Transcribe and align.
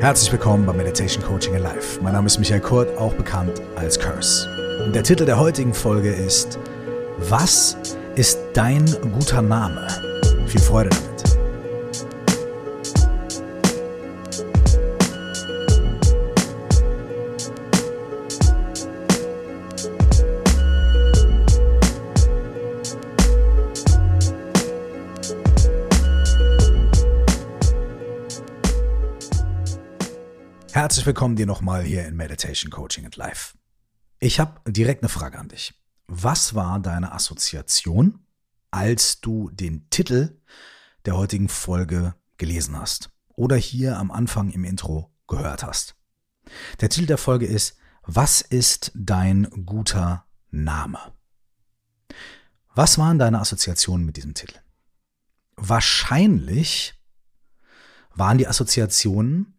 Herzlich 0.00 0.32
willkommen 0.32 0.64
bei 0.64 0.72
Meditation 0.72 1.22
Coaching 1.22 1.54
Alive. 1.56 2.00
Mein 2.00 2.14
Name 2.14 2.26
ist 2.26 2.38
Michael 2.38 2.62
Kurt, 2.62 2.96
auch 2.96 3.12
bekannt 3.12 3.60
als 3.76 3.98
Curse. 4.00 4.48
Der 4.94 5.02
Titel 5.02 5.26
der 5.26 5.38
heutigen 5.38 5.74
Folge 5.74 6.10
ist 6.10 6.58
Was 7.18 7.76
ist 8.16 8.38
dein 8.54 8.86
guter 9.12 9.42
Name? 9.42 9.88
Viel 10.46 10.62
Freude 10.62 10.88
damit. 10.88 11.09
Herzlich 31.00 31.14
willkommen 31.14 31.36
dir 31.36 31.46
nochmal 31.46 31.82
hier 31.82 32.06
in 32.06 32.14
Meditation 32.14 32.70
Coaching 32.70 33.06
and 33.06 33.16
Life. 33.16 33.54
Ich 34.18 34.38
habe 34.38 34.60
direkt 34.70 35.02
eine 35.02 35.08
Frage 35.08 35.38
an 35.38 35.48
dich. 35.48 35.72
Was 36.08 36.54
war 36.54 36.78
deine 36.78 37.12
Assoziation, 37.12 38.26
als 38.70 39.22
du 39.22 39.48
den 39.48 39.88
Titel 39.88 40.38
der 41.06 41.16
heutigen 41.16 41.48
Folge 41.48 42.14
gelesen 42.36 42.78
hast 42.78 43.08
oder 43.28 43.56
hier 43.56 43.96
am 43.96 44.10
Anfang 44.10 44.50
im 44.50 44.62
Intro 44.62 45.10
gehört 45.26 45.62
hast? 45.62 45.96
Der 46.82 46.90
Titel 46.90 47.06
der 47.06 47.16
Folge 47.16 47.46
ist 47.46 47.78
Was 48.02 48.42
ist 48.42 48.92
dein 48.94 49.48
guter 49.64 50.26
Name? 50.50 50.98
Was 52.74 52.98
waren 52.98 53.18
deine 53.18 53.40
Assoziationen 53.40 54.04
mit 54.04 54.18
diesem 54.18 54.34
Titel? 54.34 54.58
Wahrscheinlich 55.56 56.92
waren 58.14 58.36
die 58.36 58.46
Assoziationen 58.46 59.56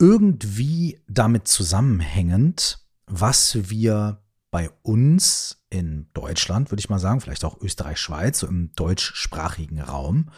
irgendwie 0.00 0.98
damit 1.08 1.46
zusammenhängend, 1.46 2.78
was 3.06 3.70
wir 3.70 4.22
bei 4.50 4.70
uns 4.82 5.62
in 5.68 6.08
Deutschland, 6.14 6.70
würde 6.70 6.80
ich 6.80 6.88
mal 6.88 6.98
sagen, 6.98 7.20
vielleicht 7.20 7.44
auch 7.44 7.60
Österreich, 7.60 7.98
Schweiz, 7.98 8.40
so 8.40 8.48
im 8.48 8.72
deutschsprachigen 8.74 9.80
Raum, 9.80 10.30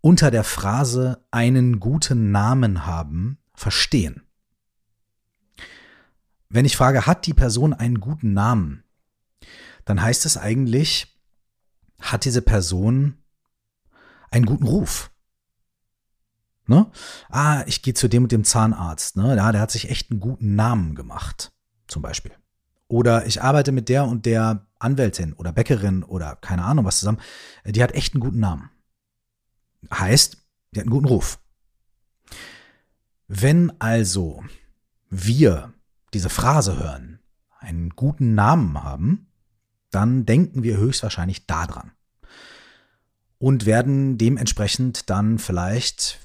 unter 0.00 0.32
der 0.32 0.42
Phrase 0.42 1.24
einen 1.30 1.78
guten 1.78 2.32
Namen 2.32 2.84
haben, 2.84 3.38
verstehen. 3.54 4.22
Wenn 6.48 6.64
ich 6.64 6.76
frage, 6.76 7.06
hat 7.06 7.24
die 7.26 7.34
Person 7.34 7.72
einen 7.72 8.00
guten 8.00 8.34
Namen, 8.34 8.82
dann 9.84 10.02
heißt 10.02 10.26
es 10.26 10.36
eigentlich, 10.36 11.18
hat 12.00 12.24
diese 12.24 12.42
Person 12.42 13.22
einen 14.30 14.44
guten 14.44 14.66
Ruf. 14.66 15.11
Ne? 16.66 16.90
Ah, 17.28 17.64
ich 17.66 17.82
gehe 17.82 17.94
zu 17.94 18.08
dem 18.08 18.24
und 18.24 18.32
dem 18.32 18.44
Zahnarzt. 18.44 19.16
Ne? 19.16 19.36
Ja, 19.36 19.52
der 19.52 19.60
hat 19.60 19.70
sich 19.70 19.90
echt 19.90 20.10
einen 20.10 20.20
guten 20.20 20.54
Namen 20.54 20.94
gemacht, 20.94 21.52
zum 21.88 22.02
Beispiel. 22.02 22.32
Oder 22.88 23.26
ich 23.26 23.42
arbeite 23.42 23.72
mit 23.72 23.88
der 23.88 24.04
und 24.04 24.26
der 24.26 24.66
Anwältin 24.78 25.32
oder 25.32 25.52
Bäckerin 25.52 26.02
oder 26.02 26.36
keine 26.36 26.64
Ahnung 26.64 26.84
was 26.84 26.98
zusammen. 26.98 27.20
Die 27.64 27.82
hat 27.82 27.92
echt 27.92 28.14
einen 28.14 28.20
guten 28.20 28.40
Namen. 28.40 28.70
Heißt, 29.92 30.36
die 30.72 30.80
hat 30.80 30.84
einen 30.84 30.92
guten 30.92 31.06
Ruf. 31.06 31.38
Wenn 33.28 33.72
also 33.80 34.44
wir 35.08 35.72
diese 36.12 36.28
Phrase 36.28 36.78
hören, 36.78 37.20
einen 37.58 37.90
guten 37.90 38.34
Namen 38.34 38.82
haben, 38.82 39.32
dann 39.90 40.26
denken 40.26 40.62
wir 40.62 40.76
höchstwahrscheinlich 40.76 41.46
daran. 41.46 41.92
Und 43.38 43.66
werden 43.66 44.18
dementsprechend 44.18 45.10
dann 45.10 45.38
vielleicht 45.38 46.20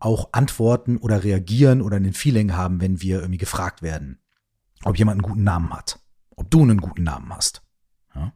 auch 0.00 0.30
antworten 0.32 0.96
oder 0.96 1.24
reagieren 1.24 1.82
oder 1.82 1.96
einen 1.96 2.12
Feeling 2.12 2.54
haben, 2.54 2.80
wenn 2.80 3.00
wir 3.00 3.20
irgendwie 3.20 3.38
gefragt 3.38 3.82
werden, 3.82 4.20
ob 4.84 4.98
jemand 4.98 5.16
einen 5.16 5.30
guten 5.30 5.44
Namen 5.44 5.72
hat, 5.72 6.00
ob 6.36 6.50
du 6.50 6.62
einen 6.62 6.80
guten 6.80 7.02
Namen 7.02 7.34
hast. 7.34 7.62
Ja? 8.14 8.32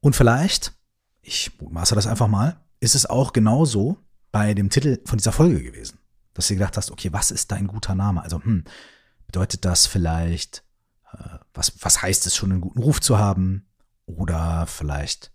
Und 0.00 0.16
vielleicht, 0.16 0.72
ich 1.22 1.58
mutmaße 1.60 1.94
das 1.94 2.06
einfach 2.06 2.28
mal, 2.28 2.60
ist 2.80 2.94
es 2.94 3.06
auch 3.06 3.32
genauso 3.32 3.98
bei 4.32 4.54
dem 4.54 4.70
Titel 4.70 5.00
von 5.04 5.18
dieser 5.18 5.32
Folge 5.32 5.62
gewesen, 5.62 5.98
dass 6.34 6.48
du 6.48 6.54
gedacht 6.54 6.76
hast, 6.76 6.90
okay, 6.90 7.12
was 7.12 7.30
ist 7.30 7.52
dein 7.52 7.66
guter 7.66 7.94
Name? 7.94 8.22
Also, 8.22 8.42
hm, 8.42 8.64
bedeutet 9.26 9.64
das 9.64 9.86
vielleicht, 9.86 10.64
äh, 11.12 11.38
was, 11.54 11.72
was 11.80 12.02
heißt 12.02 12.26
es 12.26 12.36
schon, 12.36 12.52
einen 12.52 12.60
guten 12.60 12.80
Ruf 12.80 13.00
zu 13.00 13.18
haben? 13.18 13.66
Oder 14.06 14.66
vielleicht 14.66 15.32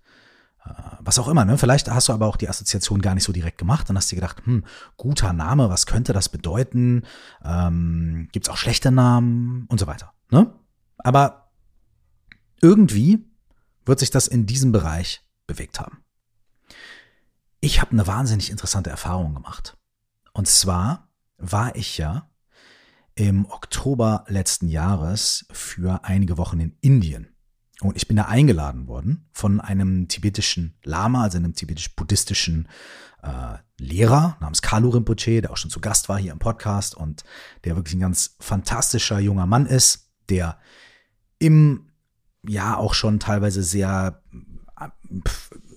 was 1.00 1.20
auch 1.20 1.28
immer, 1.28 1.46
ne? 1.46 1.58
Vielleicht 1.58 1.90
hast 1.90 2.10
du 2.10 2.14
aber 2.14 2.26
auch 2.26 2.36
die 2.36 2.50
Assoziation 2.50 3.02
gar 3.02 3.14
nicht 3.14 3.24
so 3.24 3.32
direkt 3.32 3.58
gemacht. 3.58 3.88
Dann 3.88 3.96
hast 3.96 4.12
du 4.12 4.16
dir 4.16 4.22
gedacht, 4.22 4.46
hm, 4.46 4.66
guter 4.98 5.34
Name, 5.34 5.70
was 5.70 5.86
könnte 5.86 6.14
das 6.14 6.30
bedeuten? 6.30 7.04
Ähm, 7.44 8.28
Gibt 8.32 8.48
es 8.48 8.52
auch 8.52 8.58
schlechte 8.58 8.92
Namen 8.92 9.66
und 9.70 9.80
so 9.80 9.88
weiter. 9.88 10.14
Ne? 10.32 10.54
Aber 10.98 11.52
irgendwie 12.62 13.24
wird 13.86 14.00
sich 14.00 14.10
das 14.10 14.28
in 14.28 14.48
diesem 14.48 14.72
Bereich 14.72 15.22
bewegt 15.46 15.80
haben. 15.80 16.00
Ich 17.60 17.82
habe 17.82 17.92
eine 17.92 18.08
wahnsinnig 18.08 18.50
interessante 18.50 18.90
Erfahrung 18.90 19.36
gemacht. 19.36 19.78
Und 20.34 20.48
zwar 20.48 21.10
war 21.38 21.76
ich 21.76 21.98
ja 21.98 22.30
im 23.14 23.46
Oktober 23.46 24.26
letzten 24.28 24.68
Jahres 24.68 25.46
für 25.52 26.04
einige 26.04 26.38
Wochen 26.38 26.60
in 26.60 26.78
Indien. 26.82 27.35
Und 27.82 27.98
ich 27.98 28.08
bin 28.08 28.18
da 28.18 28.24
eingeladen 28.24 28.88
worden 28.88 29.28
von 29.34 29.60
einem 29.60 30.08
tibetischen 30.08 30.76
Lama, 30.84 31.24
also 31.24 31.38
einem 31.38 31.56
tibetisch-buddhistischen 31.56 32.70
äh, 33.22 33.58
Lehrer 33.78 34.38
namens 34.40 34.62
Kalu 34.62 34.90
Rinpoche, 34.90 35.42
der 35.42 35.52
auch 35.52 35.58
schon 35.58 35.72
zu 35.72 35.82
Gast 35.82 36.08
war 36.08 36.18
hier 36.18 36.32
im 36.32 36.40
Podcast 36.40 36.96
und 36.96 37.24
der 37.66 37.76
wirklich 37.76 37.96
ein 37.96 38.00
ganz 38.00 38.38
fantastischer 38.40 39.20
junger 39.20 39.46
Mann 39.46 39.66
ist, 39.66 40.12
der 40.30 40.58
im 41.40 41.92
ja 42.48 42.78
auch 42.78 42.94
schon 42.94 43.20
teilweise 43.20 43.64
sehr 43.64 44.22
äh, 44.80 44.88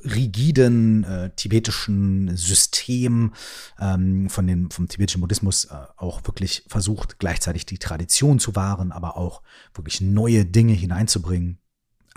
rigiden 0.05 1.05
äh, 1.05 1.31
tibetischen 1.35 2.37
System 2.37 3.33
ähm, 3.81 4.31
von 4.31 4.47
den, 4.47 4.71
vom 4.71 4.89
tibetischen 4.89 5.21
Buddhismus 5.21 5.67
äh, 5.67 5.75
auch 5.97 6.23
wirklich 6.27 6.65
versucht, 6.69 7.19
gleichzeitig 7.19 7.67
die 7.67 7.79
Tradition 7.79 8.39
zu 8.39 8.55
wahren, 8.55 8.93
aber 8.93 9.17
auch 9.17 9.43
wirklich 9.75 10.01
neue 10.01 10.45
Dinge 10.45 10.73
hineinzubringen, 10.73 11.59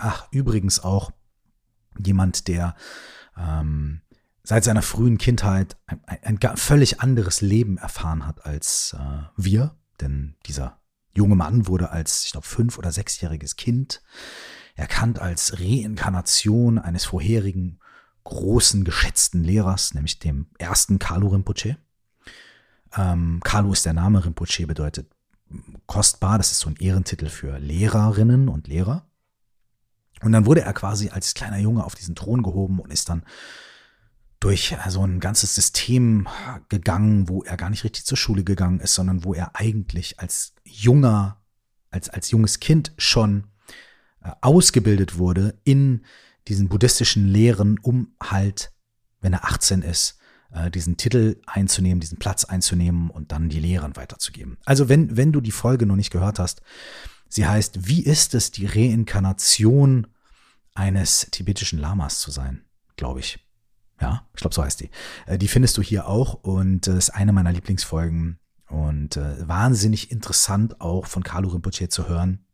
Ach, 0.04 0.26
übrigens 0.32 0.80
auch 0.80 1.12
jemand, 1.96 2.48
der 2.48 2.74
ähm, 3.38 4.00
seit 4.42 4.64
seiner 4.64 4.82
frühen 4.82 5.16
Kindheit 5.16 5.76
ein, 5.86 6.00
ein, 6.06 6.38
ein, 6.42 6.56
völlig 6.56 7.00
anderes 7.00 7.40
Leben 7.40 7.78
erfahren 7.78 8.26
hat 8.26 8.44
als 8.44 8.96
äh, 8.98 9.22
wir. 9.36 9.76
Denn 10.00 10.34
dieser 10.46 10.80
junge 11.14 11.36
Mann 11.36 11.68
wurde 11.68 11.90
als, 11.90 12.24
ich 12.24 12.32
glaube, 12.32 12.48
fünf- 12.48 12.78
oder 12.78 12.90
sechsjähriges 12.90 13.54
Kind 13.54 14.02
erkannt 14.74 15.20
als 15.20 15.60
Reinkarnation 15.60 16.80
eines 16.80 17.04
vorherigen 17.04 17.78
großen, 18.24 18.84
geschätzten 18.84 19.44
Lehrers, 19.44 19.94
nämlich 19.94 20.18
dem 20.18 20.46
ersten 20.58 20.98
Kalu 20.98 21.28
Rinpoche. 21.28 21.76
Ähm, 22.96 23.40
Kalu 23.44 23.72
ist 23.72 23.86
der 23.86 23.92
Name, 23.92 24.24
Rinpoche 24.24 24.66
bedeutet 24.66 25.08
kostbar, 25.86 26.38
das 26.38 26.50
ist 26.50 26.58
so 26.58 26.70
ein 26.70 26.76
Ehrentitel 26.76 27.28
für 27.28 27.58
Lehrerinnen 27.58 28.48
und 28.48 28.66
Lehrer. 28.66 29.06
Und 30.22 30.32
dann 30.32 30.46
wurde 30.46 30.62
er 30.62 30.72
quasi 30.72 31.10
als 31.10 31.34
kleiner 31.34 31.58
Junge 31.58 31.84
auf 31.84 31.94
diesen 31.94 32.14
Thron 32.14 32.42
gehoben 32.42 32.78
und 32.78 32.92
ist 32.92 33.08
dann 33.08 33.24
durch 34.42 34.72
äh, 34.72 34.90
so 34.90 35.04
ein 35.06 35.20
ganzes 35.20 35.54
System 35.54 36.28
gegangen, 36.68 37.28
wo 37.28 37.42
er 37.42 37.56
gar 37.56 37.70
nicht 37.70 37.84
richtig 37.84 38.04
zur 38.04 38.18
Schule 38.18 38.44
gegangen 38.44 38.80
ist, 38.80 38.94
sondern 38.94 39.24
wo 39.24 39.34
er 39.34 39.56
eigentlich 39.56 40.18
als 40.18 40.54
junger, 40.64 41.40
als, 41.90 42.08
als 42.08 42.30
junges 42.30 42.60
Kind 42.60 42.92
schon 42.96 43.46
äh, 44.22 44.30
ausgebildet 44.40 45.18
wurde 45.18 45.58
in 45.64 46.04
diesen 46.48 46.68
buddhistischen 46.68 47.28
Lehren, 47.28 47.78
um 47.78 48.14
halt, 48.20 48.72
wenn 49.20 49.32
er 49.32 49.44
18 49.44 49.82
ist, 49.82 50.18
äh, 50.52 50.70
diesen 50.70 50.96
Titel 50.96 51.40
einzunehmen, 51.46 52.00
diesen 52.00 52.18
Platz 52.18 52.44
einzunehmen 52.44 53.10
und 53.10 53.32
dann 53.32 53.48
die 53.48 53.60
Lehren 53.60 53.96
weiterzugeben. 53.96 54.58
Also 54.64 54.88
wenn, 54.88 55.16
wenn 55.16 55.32
du 55.32 55.40
die 55.40 55.52
Folge 55.52 55.86
noch 55.86 55.96
nicht 55.96 56.10
gehört 56.10 56.38
hast, 56.38 56.62
sie 57.28 57.46
heißt, 57.46 57.86
wie 57.86 58.02
ist 58.02 58.34
es, 58.34 58.50
die 58.50 58.66
Reinkarnation 58.66 60.08
eines 60.74 61.28
tibetischen 61.30 61.78
Lamas 61.78 62.20
zu 62.20 62.30
sein, 62.30 62.64
glaube 62.96 63.20
ich. 63.20 63.38
Ja, 64.00 64.26
ich 64.34 64.40
glaube, 64.40 64.54
so 64.54 64.64
heißt 64.64 64.80
die. 64.80 64.90
Äh, 65.26 65.38
die 65.38 65.48
findest 65.48 65.76
du 65.76 65.82
hier 65.82 66.06
auch 66.06 66.34
und 66.34 66.88
äh, 66.88 66.96
ist 66.96 67.10
eine 67.10 67.32
meiner 67.32 67.52
Lieblingsfolgen 67.52 68.40
und 68.68 69.16
äh, 69.16 69.46
wahnsinnig 69.46 70.10
interessant 70.10 70.80
auch 70.80 71.06
von 71.06 71.22
Kalu 71.22 71.50
Rinpoche 71.50 71.88
zu 71.88 72.08
hören, 72.08 72.44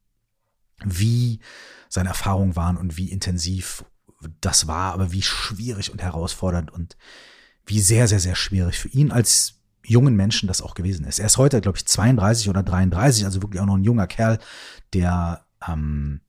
wie 0.85 1.41
seine 1.89 2.11
Erfahrungen 2.11 2.57
waren 2.57 2.77
und 2.77 2.97
wie 2.97 3.11
intensiv 3.11 3.85
das 4.41 4.67
war, 4.67 4.93
aber 4.93 5.13
wie 5.13 5.23
schwierig 5.23 5.91
und 5.91 6.03
herausfordernd 6.03 6.71
und 6.71 6.97
wie 7.65 7.81
sehr, 7.81 8.09
sehr, 8.09 8.21
sehr 8.21 8.35
schwierig 8.35 8.79
für 8.79 8.89
ihn 8.89 9.13
als 9.13 9.61
jungen 9.85 10.17
Menschen 10.17 10.49
das 10.49 10.61
auch 10.61 10.75
gewesen 10.75 11.07
ist. 11.07 11.19
Er 11.19 11.27
ist 11.27 11.39
heute, 11.39 11.61
glaube 11.61 11.79
ich, 11.79 11.87
32 11.87 12.49
oder 12.49 12.63
33, 12.63 13.25
also 13.25 13.43
wirklich 13.43 13.61
auch 13.61 13.67
noch 13.67 13.77
ein 13.77 13.85
junger 13.85 14.07
Kerl, 14.07 14.39
der, 14.93 15.47
ähm, 15.67 16.21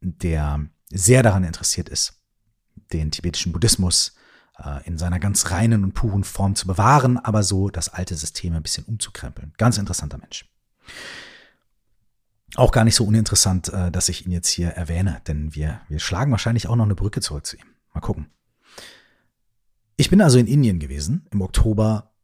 der 0.00 0.68
sehr 0.90 1.22
daran 1.22 1.44
interessiert 1.44 1.88
ist, 1.88 2.20
den 2.92 3.10
tibetischen 3.10 3.52
Buddhismus 3.52 4.14
äh, 4.58 4.86
in 4.86 4.98
seiner 4.98 5.18
ganz 5.18 5.50
reinen 5.50 5.84
und 5.84 5.92
puren 5.92 6.24
Form 6.24 6.54
zu 6.54 6.66
bewahren, 6.66 7.18
aber 7.18 7.42
so 7.42 7.68
das 7.68 7.88
alte 7.88 8.16
System 8.16 8.54
ein 8.54 8.62
bisschen 8.62 8.84
umzukrempeln. 8.84 9.52
Ganz 9.56 9.78
interessanter 9.78 10.18
Mensch. 10.18 10.46
Auch 12.54 12.72
gar 12.72 12.84
nicht 12.84 12.94
so 12.94 13.04
uninteressant, 13.04 13.68
äh, 13.68 13.90
dass 13.90 14.08
ich 14.08 14.24
ihn 14.24 14.32
jetzt 14.32 14.48
hier 14.48 14.68
erwähne, 14.68 15.20
denn 15.26 15.54
wir, 15.54 15.80
wir 15.88 15.98
schlagen 15.98 16.32
wahrscheinlich 16.32 16.66
auch 16.66 16.76
noch 16.76 16.84
eine 16.84 16.94
Brücke 16.94 17.20
zurück 17.20 17.46
zu 17.46 17.56
ihm. 17.56 17.66
Mal 17.92 18.00
gucken. 18.00 18.30
Ich 19.96 20.10
bin 20.10 20.20
also 20.20 20.38
in 20.38 20.46
Indien 20.46 20.78
gewesen 20.78 21.26
im 21.30 21.42
Oktober 21.42 22.14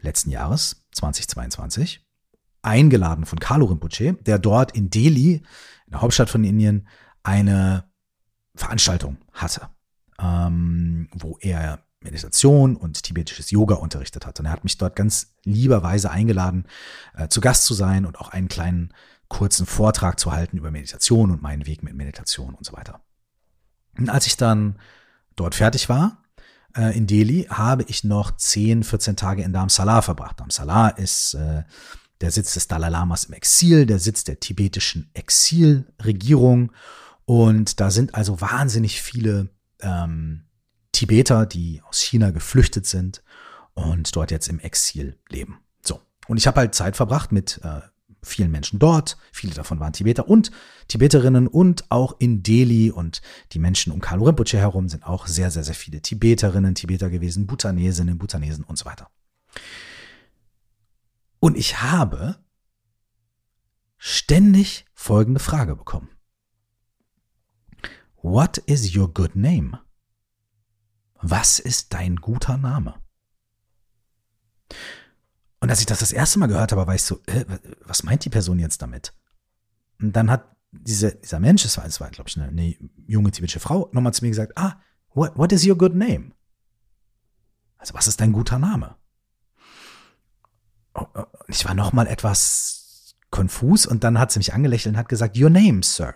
letzten 0.00 0.30
Jahres, 0.30 0.84
2022, 0.92 2.04
eingeladen 2.60 3.24
von 3.24 3.38
Carlo 3.38 3.66
Rinpoche, 3.66 4.14
der 4.14 4.38
dort 4.38 4.76
in 4.76 4.90
Delhi, 4.90 5.34
in 5.86 5.90
der 5.90 6.02
Hauptstadt 6.02 6.28
von 6.28 6.44
Indien, 6.44 6.88
eine 7.22 7.84
Veranstaltung 8.54 9.18
hatte, 9.32 9.68
ähm, 10.18 11.08
wo 11.12 11.38
er 11.40 11.80
Meditation 12.00 12.76
und 12.76 13.02
tibetisches 13.02 13.50
Yoga 13.50 13.76
unterrichtet 13.76 14.26
hat. 14.26 14.38
Und 14.38 14.46
er 14.46 14.52
hat 14.52 14.64
mich 14.64 14.78
dort 14.78 14.94
ganz 14.94 15.34
lieberweise 15.44 16.10
eingeladen, 16.10 16.66
äh, 17.16 17.28
zu 17.28 17.40
Gast 17.40 17.64
zu 17.64 17.74
sein 17.74 18.06
und 18.06 18.18
auch 18.20 18.28
einen 18.28 18.48
kleinen 18.48 18.92
kurzen 19.28 19.66
Vortrag 19.66 20.20
zu 20.20 20.32
halten 20.32 20.58
über 20.58 20.70
Meditation 20.70 21.30
und 21.30 21.42
meinen 21.42 21.66
Weg 21.66 21.82
mit 21.82 21.94
Meditation 21.94 22.54
und 22.54 22.64
so 22.64 22.74
weiter. 22.74 23.00
Und 23.98 24.10
als 24.10 24.26
ich 24.26 24.36
dann 24.36 24.78
dort 25.34 25.54
fertig 25.54 25.88
war, 25.88 26.22
äh, 26.76 26.96
in 26.96 27.06
Delhi, 27.06 27.46
habe 27.50 27.84
ich 27.84 28.04
noch 28.04 28.36
10, 28.36 28.84
14 28.84 29.16
Tage 29.16 29.42
in 29.42 29.52
Dharamsala 29.52 30.02
verbracht. 30.02 30.38
Dharamsala 30.38 30.88
ist 30.90 31.34
äh, 31.34 31.62
der 32.20 32.30
Sitz 32.30 32.54
des 32.54 32.68
Dalai 32.68 32.90
Lamas 32.90 33.24
im 33.24 33.34
Exil, 33.34 33.86
der 33.86 33.98
Sitz 33.98 34.24
der 34.24 34.40
tibetischen 34.40 35.10
Exilregierung. 35.14 36.72
Und 37.26 37.80
da 37.80 37.90
sind 37.90 38.14
also 38.14 38.40
wahnsinnig 38.40 39.00
viele 39.00 39.48
ähm, 39.80 40.44
Tibeter, 40.92 41.46
die 41.46 41.82
aus 41.88 42.00
China 42.00 42.30
geflüchtet 42.30 42.86
sind 42.86 43.22
und 43.74 44.14
dort 44.14 44.30
jetzt 44.30 44.48
im 44.48 44.60
Exil 44.60 45.18
leben. 45.28 45.58
So. 45.82 46.00
Und 46.28 46.36
ich 46.36 46.46
habe 46.46 46.60
halt 46.60 46.74
Zeit 46.74 46.96
verbracht 46.96 47.32
mit 47.32 47.60
äh, 47.62 47.80
vielen 48.22 48.50
Menschen 48.50 48.78
dort. 48.78 49.16
Viele 49.32 49.54
davon 49.54 49.80
waren 49.80 49.92
Tibeter 49.92 50.28
und 50.28 50.50
Tibeterinnen 50.88 51.46
und 51.46 51.90
auch 51.90 52.16
in 52.18 52.42
Delhi 52.42 52.90
und 52.90 53.22
die 53.52 53.58
Menschen 53.58 53.92
um 53.92 54.00
Kalu 54.00 54.26
Rinpoche 54.26 54.58
herum 54.58 54.88
sind 54.88 55.04
auch 55.04 55.26
sehr, 55.26 55.50
sehr, 55.50 55.64
sehr 55.64 55.74
viele 55.74 56.00
Tibeterinnen, 56.00 56.74
Tibeter 56.74 57.10
gewesen, 57.10 57.46
Bhutanesinnen, 57.46 58.18
Bhutanesen 58.18 58.64
und 58.64 58.78
so 58.78 58.84
weiter. 58.84 59.08
Und 61.40 61.56
ich 61.56 61.82
habe 61.82 62.36
ständig 63.98 64.86
folgende 64.94 65.40
Frage 65.40 65.76
bekommen. 65.76 66.08
What 68.24 68.56
is 68.64 68.96
your 68.96 69.12
good 69.12 69.36
name? 69.36 69.78
Was 71.20 71.58
ist 71.58 71.92
dein 71.92 72.16
guter 72.16 72.56
Name? 72.56 72.94
Und 75.60 75.68
als 75.68 75.80
ich 75.80 75.86
das 75.86 75.98
das 75.98 76.10
erste 76.10 76.38
Mal 76.38 76.46
gehört 76.46 76.72
habe, 76.72 76.86
war 76.86 76.94
ich 76.94 77.02
so, 77.02 77.20
äh, 77.26 77.44
was 77.84 78.02
meint 78.02 78.24
die 78.24 78.30
Person 78.30 78.58
jetzt 78.58 78.80
damit? 78.80 79.12
Und 80.00 80.16
dann 80.16 80.30
hat 80.30 80.56
diese, 80.72 81.16
dieser 81.16 81.38
Mensch, 81.38 81.66
es 81.66 81.76
war, 81.76 81.84
es 81.84 82.00
war 82.00 82.08
glaube 82.08 82.30
ich, 82.30 82.38
eine, 82.38 82.48
eine, 82.48 82.74
junge 83.06 83.30
tibetische 83.30 83.60
Frau, 83.60 83.90
nochmal 83.92 84.14
zu 84.14 84.24
mir 84.24 84.30
gesagt, 84.30 84.56
ah, 84.56 84.80
what, 85.12 85.36
what 85.36 85.52
is 85.52 85.66
your 85.66 85.76
good 85.76 85.94
name? 85.94 86.32
Also 87.76 87.92
was 87.92 88.06
ist 88.06 88.22
dein 88.22 88.32
guter 88.32 88.58
Name? 88.58 88.96
Oh, 90.94 91.04
oh, 91.14 91.26
ich 91.48 91.66
war 91.66 91.74
nochmal 91.74 92.06
etwas 92.06 93.16
konfus 93.28 93.84
und 93.84 94.02
dann 94.02 94.18
hat 94.18 94.32
sie 94.32 94.38
mich 94.38 94.54
angelächelt 94.54 94.94
und 94.94 94.98
hat 94.98 95.10
gesagt, 95.10 95.38
your 95.38 95.50
name, 95.50 95.82
sir. 95.82 96.14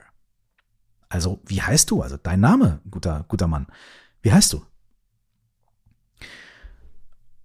Also, 1.08 1.40
wie 1.46 1.62
heißt 1.62 1.90
du? 1.90 2.02
Also 2.02 2.16
dein 2.16 2.40
Name, 2.40 2.80
guter, 2.90 3.24
guter 3.28 3.46
Mann. 3.46 3.66
Wie 4.22 4.32
heißt 4.32 4.52
du? 4.52 4.58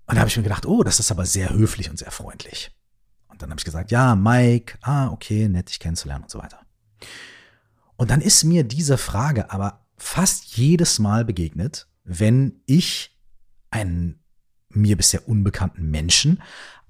Und 0.05 0.15
da 0.15 0.19
habe 0.19 0.29
ich 0.29 0.37
mir 0.37 0.43
gedacht, 0.43 0.65
oh, 0.65 0.83
das 0.83 0.99
ist 0.99 1.11
aber 1.11 1.25
sehr 1.25 1.49
höflich 1.49 1.89
und 1.89 1.97
sehr 1.97 2.11
freundlich. 2.11 2.71
Und 3.29 3.41
dann 3.41 3.49
habe 3.49 3.59
ich 3.59 3.65
gesagt, 3.65 3.91
ja, 3.91 4.15
Mike, 4.15 4.77
ah, 4.81 5.07
okay, 5.09 5.47
nett, 5.47 5.69
dich 5.69 5.79
kennenzulernen 5.79 6.23
und 6.23 6.29
so 6.29 6.39
weiter. 6.39 6.59
Und 7.95 8.11
dann 8.11 8.21
ist 8.21 8.43
mir 8.43 8.63
diese 8.63 8.97
Frage 8.97 9.49
aber 9.51 9.85
fast 9.97 10.57
jedes 10.57 10.99
Mal 10.99 11.23
begegnet, 11.23 11.87
wenn 12.03 12.61
ich 12.65 13.17
einen 13.71 14.19
mir 14.69 14.97
bisher 14.97 15.27
unbekannten 15.27 15.89
Menschen 15.89 16.41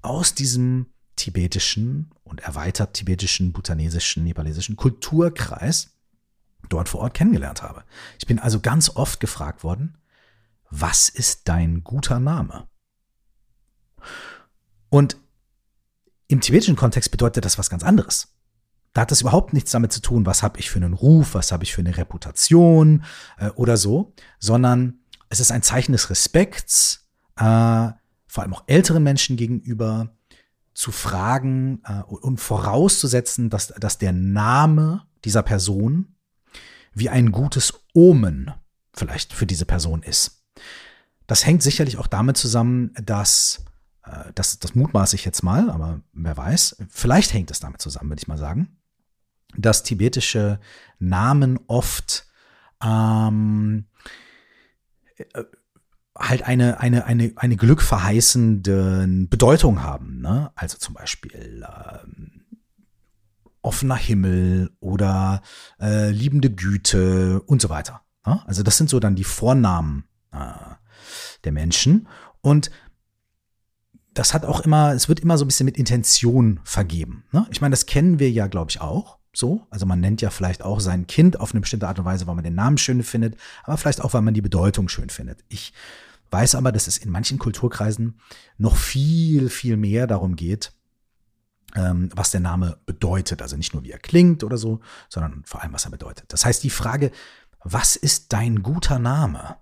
aus 0.02 0.34
diesem 0.34 0.86
tibetischen 1.16 2.10
und 2.24 2.40
erweitert 2.40 2.94
tibetischen, 2.94 3.52
bhutanesischen, 3.52 4.24
nepalesischen 4.24 4.76
Kulturkreis 4.76 5.93
dort 6.68 6.88
vor 6.88 7.00
Ort 7.00 7.14
kennengelernt 7.14 7.62
habe. 7.62 7.84
Ich 8.18 8.26
bin 8.26 8.38
also 8.38 8.60
ganz 8.60 8.90
oft 8.90 9.20
gefragt 9.20 9.64
worden, 9.64 9.98
was 10.70 11.08
ist 11.08 11.48
dein 11.48 11.84
guter 11.84 12.20
Name? 12.20 12.66
Und 14.88 15.16
im 16.28 16.40
tibetischen 16.40 16.76
Kontext 16.76 17.10
bedeutet 17.10 17.44
das 17.44 17.58
was 17.58 17.70
ganz 17.70 17.82
anderes. 17.82 18.28
Da 18.92 19.02
hat 19.02 19.10
das 19.10 19.20
überhaupt 19.20 19.52
nichts 19.52 19.72
damit 19.72 19.92
zu 19.92 20.00
tun, 20.00 20.24
was 20.24 20.42
habe 20.42 20.60
ich 20.60 20.70
für 20.70 20.78
einen 20.78 20.94
Ruf, 20.94 21.34
was 21.34 21.52
habe 21.52 21.64
ich 21.64 21.74
für 21.74 21.80
eine 21.80 21.96
Reputation 21.96 23.04
äh, 23.38 23.50
oder 23.50 23.76
so, 23.76 24.14
sondern 24.38 25.00
es 25.28 25.40
ist 25.40 25.50
ein 25.50 25.62
Zeichen 25.62 25.92
des 25.92 26.10
Respekts, 26.10 27.08
äh, 27.36 27.42
vor 28.26 28.42
allem 28.42 28.54
auch 28.54 28.64
älteren 28.66 29.02
Menschen 29.02 29.36
gegenüber, 29.36 30.14
zu 30.74 30.90
fragen 30.90 31.82
äh, 31.84 32.02
und 32.02 32.38
vorauszusetzen, 32.38 33.48
dass, 33.48 33.68
dass 33.68 33.98
der 33.98 34.12
Name 34.12 35.06
dieser 35.24 35.42
Person 35.42 36.13
wie 36.94 37.10
ein 37.10 37.32
gutes 37.32 37.74
Omen 37.92 38.52
vielleicht 38.94 39.32
für 39.32 39.46
diese 39.46 39.66
Person 39.66 40.02
ist. 40.02 40.44
Das 41.26 41.46
hängt 41.46 41.62
sicherlich 41.62 41.98
auch 41.98 42.06
damit 42.06 42.36
zusammen, 42.36 42.92
dass 43.02 43.64
äh, 44.04 44.32
das, 44.34 44.58
das 44.58 44.74
mutmaße 44.74 45.16
ich 45.16 45.24
jetzt 45.24 45.42
mal, 45.42 45.70
aber 45.70 46.00
wer 46.12 46.36
weiß, 46.36 46.76
vielleicht 46.88 47.32
hängt 47.32 47.50
es 47.50 47.60
damit 47.60 47.80
zusammen, 47.80 48.10
würde 48.10 48.20
ich 48.20 48.28
mal 48.28 48.38
sagen, 48.38 48.76
dass 49.56 49.82
tibetische 49.82 50.60
Namen 50.98 51.58
oft 51.66 52.26
ähm, 52.82 53.86
äh, 55.16 55.44
halt 56.16 56.42
eine, 56.42 56.80
eine, 56.80 57.06
eine, 57.06 57.32
eine 57.36 57.56
glückverheißende 57.56 59.06
Bedeutung 59.28 59.82
haben. 59.82 60.20
Ne? 60.20 60.52
Also 60.54 60.78
zum 60.78 60.94
Beispiel 60.94 61.64
ähm, 61.66 62.33
offener 63.64 63.96
Himmel 63.96 64.70
oder 64.80 65.42
äh, 65.80 66.10
liebende 66.10 66.50
Güte 66.50 67.40
und 67.42 67.62
so 67.62 67.68
weiter. 67.68 68.02
Ne? 68.26 68.42
Also 68.46 68.62
das 68.62 68.76
sind 68.76 68.90
so 68.90 69.00
dann 69.00 69.16
die 69.16 69.24
Vornamen 69.24 70.04
äh, 70.32 70.52
der 71.44 71.52
Menschen. 71.52 72.08
Und 72.40 72.70
das 74.12 74.32
hat 74.32 74.44
auch 74.44 74.60
immer, 74.60 74.92
es 74.92 75.08
wird 75.08 75.20
immer 75.20 75.38
so 75.38 75.44
ein 75.44 75.48
bisschen 75.48 75.64
mit 75.64 75.76
Intention 75.76 76.60
vergeben. 76.62 77.24
Ne? 77.32 77.46
Ich 77.50 77.60
meine, 77.60 77.72
das 77.72 77.86
kennen 77.86 78.18
wir 78.18 78.30
ja, 78.30 78.46
glaube 78.46 78.70
ich, 78.70 78.80
auch. 78.80 79.18
So, 79.36 79.66
also 79.70 79.84
man 79.84 79.98
nennt 79.98 80.22
ja 80.22 80.30
vielleicht 80.30 80.62
auch 80.62 80.78
sein 80.78 81.08
Kind 81.08 81.40
auf 81.40 81.50
eine 81.50 81.60
bestimmte 81.60 81.88
Art 81.88 81.98
und 81.98 82.04
Weise, 82.04 82.28
weil 82.28 82.36
man 82.36 82.44
den 82.44 82.54
Namen 82.54 82.78
schön 82.78 83.02
findet, 83.02 83.36
aber 83.64 83.76
vielleicht 83.76 84.00
auch, 84.00 84.14
weil 84.14 84.22
man 84.22 84.34
die 84.34 84.42
Bedeutung 84.42 84.88
schön 84.88 85.10
findet. 85.10 85.40
Ich 85.48 85.72
weiß 86.30 86.54
aber, 86.54 86.70
dass 86.70 86.86
es 86.86 86.98
in 86.98 87.10
manchen 87.10 87.38
Kulturkreisen 87.38 88.20
noch 88.58 88.76
viel, 88.76 89.48
viel 89.48 89.76
mehr 89.76 90.06
darum 90.06 90.36
geht, 90.36 90.72
was 91.76 92.30
der 92.30 92.40
Name 92.40 92.78
bedeutet. 92.86 93.42
Also 93.42 93.56
nicht 93.56 93.74
nur, 93.74 93.82
wie 93.82 93.90
er 93.90 93.98
klingt 93.98 94.44
oder 94.44 94.56
so, 94.56 94.80
sondern 95.08 95.42
vor 95.44 95.60
allem, 95.60 95.72
was 95.72 95.84
er 95.84 95.90
bedeutet. 95.90 96.32
Das 96.32 96.44
heißt, 96.44 96.62
die 96.62 96.70
Frage, 96.70 97.10
was 97.64 97.96
ist 97.96 98.32
dein 98.32 98.62
guter 98.62 98.98
Name? 98.98 99.56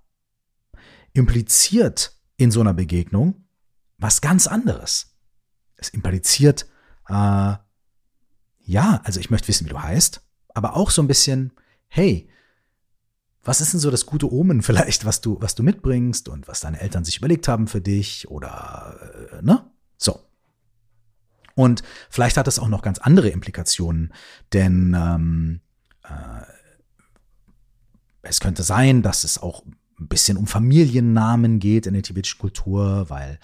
impliziert 1.12 2.16
in 2.36 2.50
so 2.50 2.60
einer 2.60 2.74
Begegnung 2.74 3.44
was 3.98 4.20
ganz 4.20 4.46
anderes. 4.46 5.14
Es 5.76 5.90
impliziert, 5.90 6.66
äh, 7.08 7.54
ja, 8.64 9.00
also 9.04 9.20
ich 9.20 9.30
möchte 9.30 9.48
wissen, 9.48 9.66
wie 9.66 9.70
du 9.70 9.80
heißt, 9.80 10.22
aber 10.54 10.76
auch 10.76 10.90
so 10.90 11.02
ein 11.02 11.08
bisschen, 11.08 11.52
hey, 11.88 12.28
was 13.44 13.60
ist 13.60 13.72
denn 13.72 13.80
so 13.80 13.90
das 13.90 14.06
gute 14.06 14.32
Omen 14.32 14.62
vielleicht, 14.62 15.04
was 15.04 15.20
du, 15.20 15.40
was 15.40 15.54
du 15.54 15.62
mitbringst 15.62 16.28
und 16.28 16.48
was 16.48 16.60
deine 16.60 16.80
Eltern 16.80 17.04
sich 17.04 17.18
überlegt 17.18 17.48
haben 17.48 17.68
für 17.68 17.80
dich 17.80 18.28
oder, 18.28 18.98
äh, 19.32 19.42
ne? 19.42 19.70
So. 19.96 20.20
Und 21.54 21.82
vielleicht 22.08 22.36
hat 22.36 22.46
das 22.46 22.58
auch 22.58 22.68
noch 22.68 22.82
ganz 22.82 22.98
andere 22.98 23.28
Implikationen, 23.28 24.12
denn 24.52 24.96
ähm, 24.98 25.60
äh, 26.04 26.44
es 28.22 28.40
könnte 28.40 28.62
sein, 28.62 29.02
dass 29.02 29.24
es 29.24 29.38
auch 29.38 29.64
ein 29.98 30.08
bisschen 30.08 30.36
um 30.36 30.46
Familiennamen 30.46 31.58
geht 31.58 31.86
in 31.86 31.94
der 31.94 32.02
tibetischen 32.02 32.38
Kultur, 32.38 33.10
weil 33.10 33.38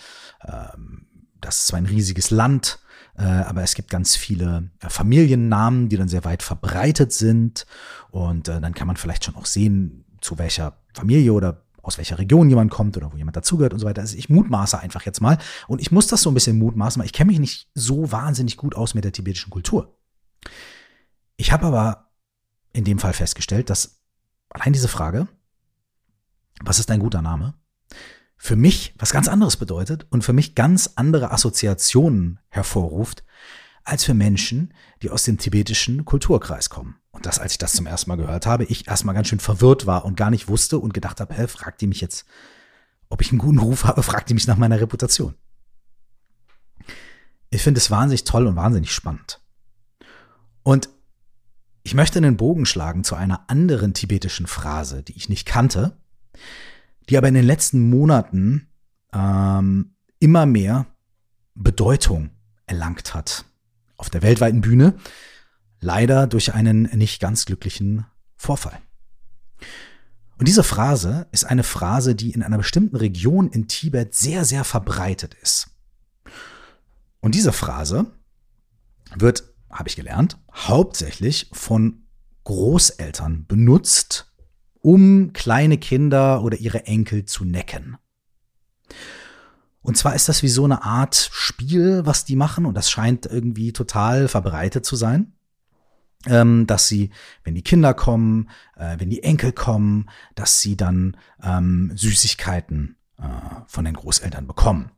ähm, 0.47 1.07
das 1.41 1.59
ist 1.59 1.67
zwar 1.69 1.79
ein 1.79 1.87
riesiges 1.87 2.31
Land, 2.31 2.81
äh, 3.17 3.23
aber 3.23 3.63
es 3.63 3.75
gibt 3.75 3.91
ganz 3.91 4.17
viele 4.17 4.71
äh, 4.81 4.89
Familiennamen, 4.89 5.89
die 5.89 5.97
dann 5.97 6.09
sehr 6.09 6.25
weit 6.25 6.43
verbreitet 6.43 7.13
sind. 7.13 7.67
Und 8.11 8.49
äh, 8.49 8.61
dann 8.61 8.75
kann 8.75 8.87
man 8.87 8.97
vielleicht 8.97 9.25
schon 9.25 9.37
auch 9.37 9.47
sehen, 9.47 10.05
zu 10.21 10.39
welcher 10.39 10.79
Familie 10.95 11.33
oder 11.33 11.65
aus 11.89 11.99
welcher 11.99 12.19
Region 12.19 12.49
jemand 12.49 12.71
kommt 12.71 12.97
oder 12.97 13.13
wo 13.13 13.17
jemand 13.17 13.37
dazugehört 13.37 13.73
und 13.73 13.81
so 13.81 13.87
weiter. 13.87 14.03
Also 14.03 14.17
ich 14.17 14.29
mutmaße 14.29 14.79
einfach 14.79 15.05
jetzt 15.05 15.21
mal. 15.21 15.39
Und 15.67 15.81
ich 15.81 15.91
muss 15.91 16.07
das 16.07 16.23
so 16.23 16.31
ein 16.31 16.35
bisschen 16.35 16.59
mutmaßen, 16.59 17.01
weil 17.01 17.07
ich 17.07 17.13
kenne 17.13 17.33
mich 17.33 17.41
nicht 17.41 17.69
so 17.75 18.13
wahnsinnig 18.13 18.57
gut 18.57 18.77
aus 18.77 18.95
mit 18.95 19.05
der 19.05 19.13
tibetischen 19.13 19.51
Kultur. 19.51 19.99
Ich 21.37 21.51
habe 21.51 21.67
aber 21.67 22.11
in 22.73 22.85
dem 22.85 22.99
Fall 23.01 23.13
festgestellt, 23.13 23.71
dass 23.71 24.01
allein 24.51 24.73
diese 24.73 24.89
Frage 24.89 25.27
was 26.65 26.79
ist 26.79 26.91
dein 26.91 27.01
guter 27.01 27.23
Name, 27.23 27.55
für 28.37 28.57
mich 28.57 28.95
was 28.99 29.13
ganz 29.13 29.29
anderes 29.29 29.57
bedeutet 29.57 30.07
und 30.11 30.23
für 30.23 30.33
mich 30.33 30.55
ganz 30.55 30.93
andere 30.97 31.33
Assoziationen 31.33 32.41
hervorruft, 32.49 33.25
als 33.89 34.05
für 34.05 34.15
Menschen, 34.15 34.75
die 35.03 35.11
aus 35.11 35.25
dem 35.25 35.39
tibetischen 35.39 36.05
Kulturkreis 36.05 36.69
kommen. 36.69 36.97
Und 37.11 37.27
das, 37.27 37.39
als 37.39 37.53
ich 37.53 37.59
das 37.59 37.73
zum 37.73 37.87
ersten 37.87 38.11
Mal 38.11 38.17
gehört 38.17 38.47
habe, 38.47 38.65
ich 38.65 38.87
erstmal 38.87 39.15
ganz 39.15 39.29
schön 39.29 39.41
verwirrt 39.41 39.87
war 39.87 40.05
und 40.05 40.17
gar 40.17 40.31
nicht 40.31 40.49
wusste 40.49 40.79
und 40.79 40.93
gedacht 40.93 41.21
habe, 41.21 41.35
hä, 41.35 41.47
fragt 41.47 41.81
die 41.81 41.87
mich 41.87 42.01
jetzt, 42.01 42.27
ob 43.09 43.23
ich 43.23 43.31
einen 43.31 43.39
guten 43.39 43.59
Ruf 43.59 43.85
habe, 43.85 44.03
fragt 44.05 44.29
die 44.29 44.35
mich 44.35 44.47
nach 44.47 44.59
meiner 44.59 44.81
Reputation. 44.81 45.35
Ich 47.51 47.63
finde 47.63 47.79
es 47.79 47.91
wahnsinnig 47.91 48.25
toll 48.25 48.47
und 48.47 48.57
wahnsinnig 48.57 48.93
spannend. 48.93 49.41
Und 50.63 50.91
ich 51.83 51.95
möchte 51.95 52.19
einen 52.19 52.37
Bogen 52.37 52.67
schlagen 52.67 53.05
zu 53.05 53.15
einer 53.15 53.49
anderen 53.49 53.95
tibetischen 53.95 54.47
Phrase, 54.47 55.03
die 55.03 55.17
ich 55.17 55.31
nicht 55.31 55.47
kannte, 55.47 55.97
die 57.09 57.17
aber 57.17 57.29
in 57.29 57.35
den 57.35 57.47
letzten 57.47 57.89
Monaten 57.89 58.69
ähm, 59.15 59.95
immer 60.19 60.45
mehr 60.45 60.85
Bedeutung 61.55 62.31
erlangt 62.67 63.15
hat 63.15 63.47
auf 63.99 64.09
der 64.09 64.23
weltweiten 64.23 64.63
Bühne, 64.63 64.95
leider 65.81 66.27
durch 66.27 66.55
einen 66.55 66.85
nicht 66.97 67.21
ganz 67.21 67.45
glücklichen 67.45 68.07
Vorfall. 68.37 68.81
Und 70.39 70.47
diese 70.47 70.63
Phrase 70.63 71.27
ist 71.33 71.45
eine 71.45 71.65
Phrase, 71.65 72.15
die 72.15 72.31
in 72.31 72.43
einer 72.43 72.59
bestimmten 72.59 72.97
Region 72.97 73.49
in 73.49 73.67
Tibet 73.67 74.15
sehr, 74.15 74.45
sehr 74.45 74.65
verbreitet 74.65 75.35
ist. 75.43 75.69
Und 77.21 77.35
diese 77.35 77.53
Phrase 77.53 78.07
wird, 79.17 79.53
habe 79.69 79.89
ich 79.89 79.97
gelernt, 79.97 80.39
hauptsächlich 80.55 81.51
von 81.53 82.05
Großeltern 82.45 83.47
benutzt, 83.47 84.33
um 84.81 85.33
kleine 85.33 85.77
Kinder 85.77 86.43
oder 86.43 86.57
ihre 86.57 86.87
Enkel 86.87 87.25
zu 87.25 87.45
necken. 87.45 87.99
Und 89.81 89.97
zwar 89.97 90.15
ist 90.15 90.29
das 90.29 90.43
wie 90.43 90.49
so 90.49 90.65
eine 90.65 90.83
Art 90.85 91.31
Spiel, 91.33 92.05
was 92.05 92.25
die 92.25 92.37
machen, 92.37 92.67
und 92.67 92.75
das 92.75 92.91
scheint 92.91 93.27
irgendwie 93.27 93.73
total 93.73 94.29
verbreitet 94.29 94.85
zu 94.85 94.97
sein. 94.97 95.33
Ähm, 96.27 96.67
dass 96.67 96.89
sie, 96.89 97.11
wenn 97.45 97.55
die 97.55 97.63
Kinder 97.63 97.95
kommen, 97.95 98.51
äh, 98.77 98.99
wenn 98.99 99.09
die 99.09 99.23
Enkel 99.23 99.53
kommen, 99.53 100.11
dass 100.35 100.61
sie 100.61 100.77
dann 100.77 101.17
ähm, 101.41 101.93
Süßigkeiten 101.95 102.97
äh, 103.19 103.23
von 103.69 103.85
den 103.85 103.95
Großeltern 103.95 104.49
bekommen. 104.49 104.91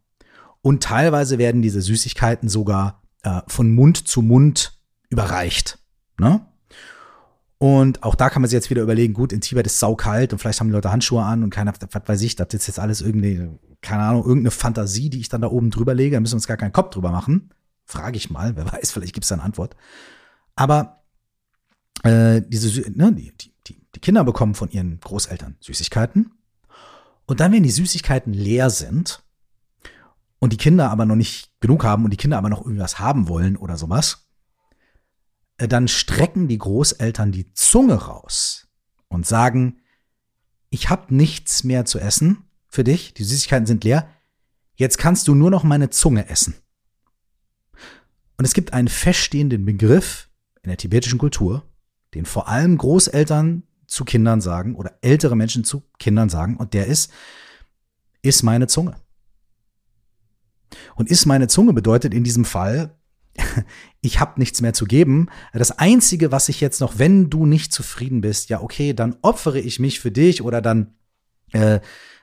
Und 0.62 0.82
teilweise 0.82 1.37
werden 1.37 1.60
diese 1.60 1.82
Süßigkeiten 1.82 2.49
sogar 2.49 3.02
äh, 3.22 3.42
von 3.49 3.70
Mund 3.75 4.08
zu 4.08 4.22
Mund 4.22 4.80
überreicht. 5.10 5.78
Ne? 6.18 6.46
Und 7.62 8.02
auch 8.05 8.14
da 8.14 8.31
kann 8.31 8.40
man 8.40 8.49
sich 8.49 8.57
jetzt 8.57 8.71
wieder 8.71 8.81
überlegen, 8.81 9.12
gut, 9.12 9.35
in 9.35 9.43
Tibet 9.43 9.67
ist 9.67 9.75
es 9.75 9.81
saukalt 9.81 10.33
und 10.33 10.38
vielleicht 10.38 10.61
haben 10.61 10.69
die 10.69 10.73
Leute 10.73 10.90
Handschuhe 10.90 11.23
an 11.23 11.43
und 11.43 11.50
keiner, 11.50 11.75
was 11.75 12.09
weiß 12.09 12.23
ich, 12.23 12.35
das 12.35 12.55
ist 12.55 12.69
jetzt 12.69 12.79
alles 12.79 13.02
irgendwie, 13.02 13.50
keine 13.83 14.02
Ahnung, 14.02 14.23
irgendeine 14.23 14.50
Fantasie, 14.50 15.11
die 15.11 15.21
ich 15.21 15.29
dann 15.29 15.43
da 15.43 15.49
oben 15.49 15.71
drüber 15.71 15.93
lege, 15.93 16.17
da 16.17 16.21
müssen 16.21 16.33
wir 16.33 16.37
uns 16.37 16.47
gar 16.47 16.57
keinen 16.57 16.73
Kopf 16.73 16.88
drüber 16.95 17.11
machen. 17.11 17.50
Frage 17.85 18.17
ich 18.17 18.31
mal, 18.31 18.57
wer 18.57 18.64
weiß, 18.73 18.93
vielleicht 18.93 19.12
gibt 19.12 19.25
es 19.25 19.29
da 19.29 19.35
eine 19.35 19.45
Antwort. 19.45 19.76
Aber 20.57 21.02
äh, 22.02 22.40
diese, 22.49 22.90
ne, 22.93 23.12
die, 23.12 23.35
die, 23.67 23.83
die 23.95 24.00
Kinder 24.00 24.25
bekommen 24.25 24.55
von 24.55 24.71
ihren 24.71 24.99
Großeltern 24.99 25.59
Süßigkeiten. 25.61 26.33
Und 27.26 27.40
dann, 27.40 27.52
wenn 27.52 27.62
die 27.62 27.71
Süßigkeiten 27.71 28.33
leer 28.33 28.71
sind 28.71 29.23
und 30.38 30.55
die 30.55 30.57
Kinder 30.57 30.90
aber 30.90 31.05
noch 31.05 31.14
nicht 31.14 31.52
genug 31.61 31.85
haben 31.85 32.05
und 32.05 32.11
die 32.11 32.17
Kinder 32.17 32.38
aber 32.38 32.49
noch 32.49 32.64
irgendwas 32.64 32.99
haben 32.99 33.29
wollen 33.29 33.59
oder 33.59 33.76
sowas, 33.76 34.29
dann 35.69 35.88
strecken 35.88 36.49
die 36.49 36.59
Großeltern 36.59 37.33
die 37.33 37.52
Zunge 37.52 37.95
raus 37.95 38.69
und 39.09 39.26
sagen, 39.26 39.81
ich 40.71 40.88
habe 40.88 41.14
nichts 41.14 41.64
mehr 41.64 41.85
zu 41.85 41.99
essen 41.99 42.45
für 42.69 42.85
dich, 42.85 43.14
die 43.14 43.25
Süßigkeiten 43.25 43.67
sind 43.67 43.85
leer, 43.85 44.09
jetzt 44.76 44.99
kannst 44.99 45.29
du 45.29 45.35
nur 45.35 45.50
noch 45.50 45.64
meine 45.64 45.90
Zunge 45.90 46.29
essen. 46.29 46.55
Und 48.38 48.45
es 48.45 48.55
gibt 48.55 48.73
einen 48.73 48.88
feststehenden 48.88 49.67
Begriff 49.67 50.31
in 50.62 50.69
der 50.69 50.79
tibetischen 50.79 51.19
Kultur, 51.19 51.64
den 52.14 52.25
vor 52.25 52.49
allem 52.49 52.79
Großeltern 52.79 53.64
zu 53.87 54.05
Kindern 54.05 54.40
sagen 54.40 54.76
oder 54.76 54.99
ältere 55.02 55.37
Menschen 55.37 55.64
zu 55.64 55.83
Kindern 55.99 56.29
sagen, 56.29 56.57
und 56.57 56.73
der 56.73 56.87
ist, 56.87 57.12
ist 58.23 58.43
meine 58.43 58.67
Zunge. 58.67 58.97
Und 60.95 61.11
ist 61.11 61.26
meine 61.26 61.49
Zunge 61.49 61.73
bedeutet 61.73 62.14
in 62.14 62.25
diesem 62.25 62.45
Fall, 62.45 62.97
ich 64.00 64.21
habe 64.21 64.38
nichts 64.38 64.61
mehr 64.61 64.73
zu 64.73 64.85
geben. 64.85 65.28
Das 65.52 65.73
Einzige, 65.73 66.33
was 66.33 66.49
ich 66.49 66.61
jetzt 66.61 66.80
noch, 66.80 66.99
wenn 66.99 67.30
du 67.30 67.47
nicht 67.47 67.73
zufrieden 67.73 68.21
bist, 68.21 68.49
ja, 68.49 68.61
okay, 68.61 68.95
dann 68.95 69.16
opfere 69.23 69.61
ich 69.61 69.78
mich 69.78 70.00
für 70.00 70.11
dich 70.11 70.42
oder 70.42 70.61
dann 70.61 70.95
äh, 71.52 71.80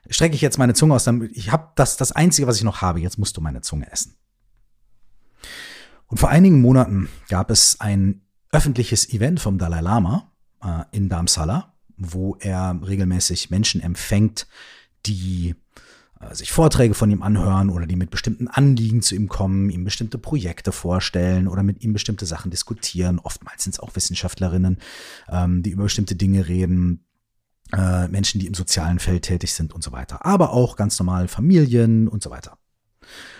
strecke 0.09 0.35
ich 0.35 0.41
jetzt 0.41 0.57
meine 0.57 0.73
Zunge 0.73 0.95
aus. 0.95 1.03
Dann, 1.03 1.29
ich 1.33 1.51
habe 1.51 1.71
das, 1.75 1.97
das 1.97 2.11
Einzige, 2.11 2.47
was 2.47 2.57
ich 2.57 2.63
noch 2.63 2.81
habe. 2.81 2.99
Jetzt 2.99 3.17
musst 3.17 3.37
du 3.37 3.41
meine 3.41 3.61
Zunge 3.61 3.91
essen. 3.91 4.15
Und 6.07 6.17
vor 6.17 6.29
einigen 6.29 6.61
Monaten 6.61 7.09
gab 7.27 7.51
es 7.51 7.79
ein 7.81 8.21
öffentliches 8.51 9.09
Event 9.09 9.39
vom 9.39 9.57
Dalai 9.57 9.81
Lama 9.81 10.31
äh, 10.63 10.83
in 10.91 11.09
Damsala, 11.09 11.73
wo 11.97 12.37
er 12.39 12.79
regelmäßig 12.85 13.49
Menschen 13.49 13.81
empfängt, 13.81 14.47
die 15.05 15.55
sich 16.31 16.51
Vorträge 16.51 16.93
von 16.93 17.11
ihm 17.11 17.21
anhören 17.21 17.69
oder 17.69 17.85
die 17.85 17.95
mit 17.95 18.09
bestimmten 18.09 18.47
Anliegen 18.47 19.01
zu 19.01 19.15
ihm 19.15 19.27
kommen, 19.27 19.69
ihm 19.69 19.83
bestimmte 19.83 20.17
Projekte 20.17 20.71
vorstellen 20.71 21.47
oder 21.47 21.63
mit 21.63 21.83
ihm 21.83 21.93
bestimmte 21.93 22.25
Sachen 22.25 22.49
diskutieren. 22.51 23.19
Oftmals 23.19 23.63
sind 23.63 23.73
es 23.73 23.79
auch 23.79 23.95
Wissenschaftlerinnen, 23.95 24.77
ähm, 25.29 25.63
die 25.63 25.71
über 25.71 25.83
bestimmte 25.83 26.15
Dinge 26.15 26.47
reden, 26.47 27.05
äh, 27.73 28.07
Menschen, 28.07 28.39
die 28.39 28.47
im 28.47 28.53
sozialen 28.53 28.99
Feld 28.99 29.23
tätig 29.23 29.53
sind 29.53 29.73
und 29.73 29.83
so 29.83 29.91
weiter. 29.91 30.25
Aber 30.25 30.53
auch 30.53 30.75
ganz 30.75 30.97
normal 30.99 31.27
Familien 31.27 32.07
und 32.07 32.23
so 32.23 32.29
weiter. 32.29 32.57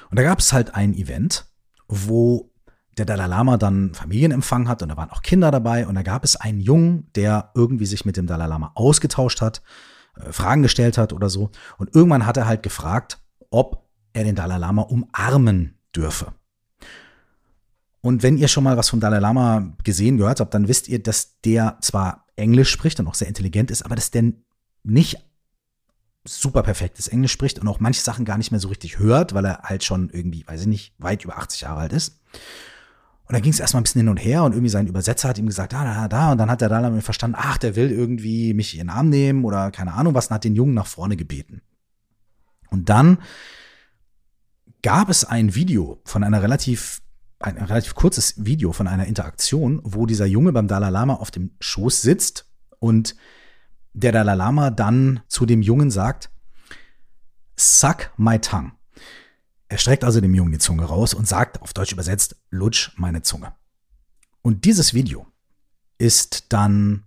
Und 0.10 0.17
da 0.19 0.24
gab 0.24 0.39
es 0.39 0.53
halt 0.53 0.75
ein 0.75 0.93
Event, 0.93 1.46
wo 1.88 2.51
der 2.98 3.05
Dalai 3.05 3.27
Lama 3.27 3.57
dann 3.57 3.93
Familienempfang 3.93 4.67
hat 4.67 4.81
und 4.81 4.89
da 4.89 4.98
waren 4.98 5.12
auch 5.12 5.22
Kinder 5.22 5.51
dabei 5.51 5.88
und 5.88 5.96
da 5.96 6.01
gab 6.01 6.24
es 6.24 6.36
einen 6.36 6.60
Jungen, 6.60 7.12
der 7.15 7.51
irgendwie 7.53 7.86
sich 7.86 8.05
mit 8.05 8.17
dem 8.17 8.27
Dalai 8.27 8.48
Lama 8.48 8.72
ausgetauscht 8.75 9.41
hat 9.41 9.60
äh, 9.60 9.62
Fragen 10.31 10.63
gestellt 10.63 10.97
hat 10.97 11.13
oder 11.13 11.29
so. 11.29 11.51
Und 11.77 11.95
irgendwann 11.95 12.25
hat 12.25 12.38
er 12.38 12.47
halt 12.47 12.63
gefragt, 12.63 13.19
ob 13.50 13.88
er 14.13 14.24
den 14.24 14.36
Dalai 14.36 14.57
Lama 14.57 14.83
umarmen 14.83 15.77
dürfe. 15.95 16.33
Und 18.01 18.24
wenn 18.24 18.38
ihr 18.38 18.47
schon 18.47 18.63
mal 18.63 18.77
was 18.77 18.89
vom 18.89 19.00
Dalai 19.00 19.19
Lama 19.19 19.74
gesehen 19.83 20.17
gehört 20.17 20.39
habt, 20.39 20.53
dann 20.53 20.67
wisst 20.67 20.88
ihr, 20.88 21.01
dass 21.01 21.39
der 21.41 21.77
zwar 21.81 22.25
Englisch 22.36 22.69
spricht 22.69 23.00
und 23.00 23.07
auch 23.07 23.15
sehr 23.15 23.27
intelligent 23.27 23.71
ist, 23.71 23.83
aber 23.83 23.95
dass 23.95 24.12
der 24.12 24.31
nicht 24.83 25.17
super 26.25 26.63
perfektes 26.63 27.07
Englisch 27.07 27.31
spricht 27.31 27.59
und 27.59 27.67
auch 27.67 27.79
manche 27.79 28.01
Sachen 28.01 28.25
gar 28.25 28.38
nicht 28.38 28.51
mehr 28.51 28.59
so 28.59 28.67
richtig 28.67 29.00
hört, 29.00 29.33
weil 29.33 29.45
er 29.45 29.63
halt 29.63 29.83
schon 29.83 30.09
irgendwie, 30.09 30.45
weiß 30.45 30.62
ich 30.62 30.67
nicht, 30.67 30.93
weit 30.97 31.24
über 31.24 31.38
80 31.38 31.62
Jahre 31.62 31.81
alt 31.81 31.93
ist. 31.93 32.21
Und 33.27 33.34
dann 33.34 33.41
ging 33.41 33.51
es 33.51 33.60
erstmal 33.60 33.81
ein 33.81 33.84
bisschen 33.84 34.00
hin 34.00 34.10
und 34.10 34.17
her 34.17 34.43
und 34.43 34.53
irgendwie 34.53 34.69
sein 34.69 34.88
Übersetzer 34.88 35.27
hat 35.27 35.38
ihm 35.38 35.48
gesagt, 35.48 35.74
da, 35.74 35.84
da, 35.84 36.07
da. 36.07 36.31
Und 36.31 36.38
dann 36.38 36.50
hat 36.50 36.62
er 36.62 36.69
da 36.69 36.81
damit 36.81 37.03
verstanden, 37.03 37.36
ach, 37.38 37.57
der 37.57 37.75
will 37.75 37.91
irgendwie 37.91 38.53
mich 38.53 38.74
in 38.74 38.88
den 38.88 38.89
Arm 38.89 39.10
nehmen 39.10 39.43
oder 39.43 39.69
keine 39.72 39.93
Ahnung 39.93 40.13
was 40.13 40.27
und 40.27 40.36
hat 40.36 40.46
den 40.46 40.55
Jungen 40.55 40.74
nach 40.74 40.88
vorne 40.88 41.17
gebeten. 41.17 41.62
Und 42.69 42.88
dann 42.88 43.17
gab 44.81 45.10
es 45.10 45.25
ein 45.25 45.55
Video 45.55 46.00
von 46.05 46.24
einer 46.24 46.41
relativ, 46.41 47.01
ein 47.39 47.57
relativ 47.57 47.96
kurzes 47.96 48.46
Video 48.46 48.72
von 48.72 48.88
einer 48.88 49.07
Interaktion, 49.07 49.81
wo 49.84 50.05
dieser 50.05 50.25
Junge 50.25 50.53
beim 50.53 50.69
Dalai 50.69 50.89
Lama 50.89 51.15
auf 51.15 51.29
dem 51.29 51.51
Schoß 51.60 52.01
sitzt 52.01 52.50
und 52.79 53.17
der 53.91 54.13
Dalai 54.13 54.36
Lama 54.36 54.69
dann 54.69 55.19
zu 55.27 55.46
dem 55.46 55.62
Jungen 55.62 55.91
sagt, 55.91 56.29
suck 57.57 58.12
my 58.15 58.39
tongue. 58.39 58.76
Er 59.69 59.77
streckt 59.77 60.03
also 60.03 60.21
dem 60.21 60.33
Jungen 60.33 60.51
die 60.51 60.59
Zunge 60.59 60.86
raus 60.86 61.13
und 61.13 61.27
sagt, 61.27 61.62
auf 61.62 61.74
Deutsch 61.74 61.91
übersetzt, 61.91 62.38
lutsch 62.50 62.91
meine 62.95 63.21
Zunge. 63.21 63.53
Und 64.41 64.65
dieses 64.65 64.93
Video 64.93 65.27
ist 65.97 66.53
dann 66.53 67.03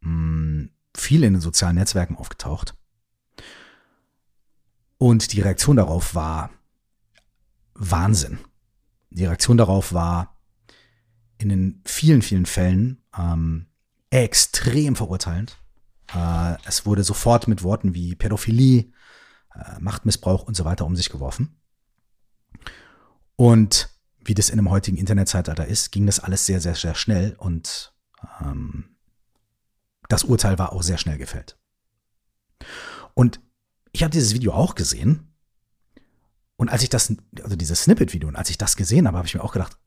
mh, 0.00 0.10
hm, 0.10 0.70
viel 0.96 1.24
in 1.24 1.34
den 1.34 1.42
sozialen 1.42 1.76
Netzwerken 1.76 2.16
aufgetaucht. 2.16 2.74
Und 4.98 5.32
die 5.32 5.40
Reaktion 5.40 5.76
darauf 5.76 6.14
war 6.14 6.50
Wahnsinn. 7.74 8.38
Die 9.10 9.24
Reaktion 9.24 9.56
darauf 9.56 9.92
war 9.92 10.36
in 11.38 11.48
den 11.48 11.82
vielen, 11.84 12.22
vielen 12.22 12.46
Fällen 12.46 13.02
ähm, 13.16 13.66
extrem 14.10 14.96
verurteilend. 14.96 15.56
Äh, 16.14 16.56
es 16.64 16.84
wurde 16.84 17.04
sofort 17.04 17.46
mit 17.48 17.62
Worten 17.62 17.94
wie 17.94 18.16
Pädophilie, 18.16 18.90
äh, 19.54 19.78
Machtmissbrauch 19.80 20.42
und 20.42 20.56
so 20.56 20.64
weiter 20.64 20.84
um 20.84 20.96
sich 20.96 21.10
geworfen. 21.10 21.60
Und 23.36 23.88
wie 24.24 24.34
das 24.34 24.50
in 24.50 24.58
einem 24.58 24.70
heutigen 24.70 24.96
Internetzeitalter 24.96 25.66
ist, 25.66 25.92
ging 25.92 26.06
das 26.06 26.20
alles 26.20 26.44
sehr, 26.44 26.60
sehr, 26.60 26.74
sehr 26.74 26.94
schnell 26.94 27.34
und 27.38 27.94
ähm, 28.40 28.96
das 30.08 30.24
Urteil 30.24 30.58
war 30.58 30.72
auch 30.72 30.82
sehr 30.82 30.98
schnell 30.98 31.18
gefällt. 31.18 31.58
Und 33.14 33.40
ich 33.92 34.02
habe 34.02 34.10
dieses 34.10 34.34
Video 34.34 34.52
auch 34.52 34.74
gesehen. 34.74 35.34
Und 36.56 36.68
als 36.70 36.82
ich 36.82 36.88
das, 36.88 37.14
also 37.42 37.56
dieses 37.56 37.82
Snippet-Video, 37.84 38.28
und 38.28 38.36
als 38.36 38.50
ich 38.50 38.58
das 38.58 38.76
gesehen 38.76 39.06
habe, 39.06 39.16
habe 39.16 39.28
ich 39.28 39.34
mir 39.34 39.44
auch 39.44 39.52
gedacht, 39.52 39.78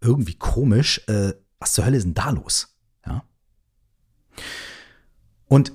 irgendwie 0.00 0.34
komisch, 0.34 1.02
äh, 1.08 1.34
was 1.58 1.72
zur 1.72 1.84
Hölle 1.84 1.96
ist 1.96 2.04
denn 2.04 2.14
da 2.14 2.30
los? 2.30 2.76
Ja. 3.06 3.24
Und 5.46 5.72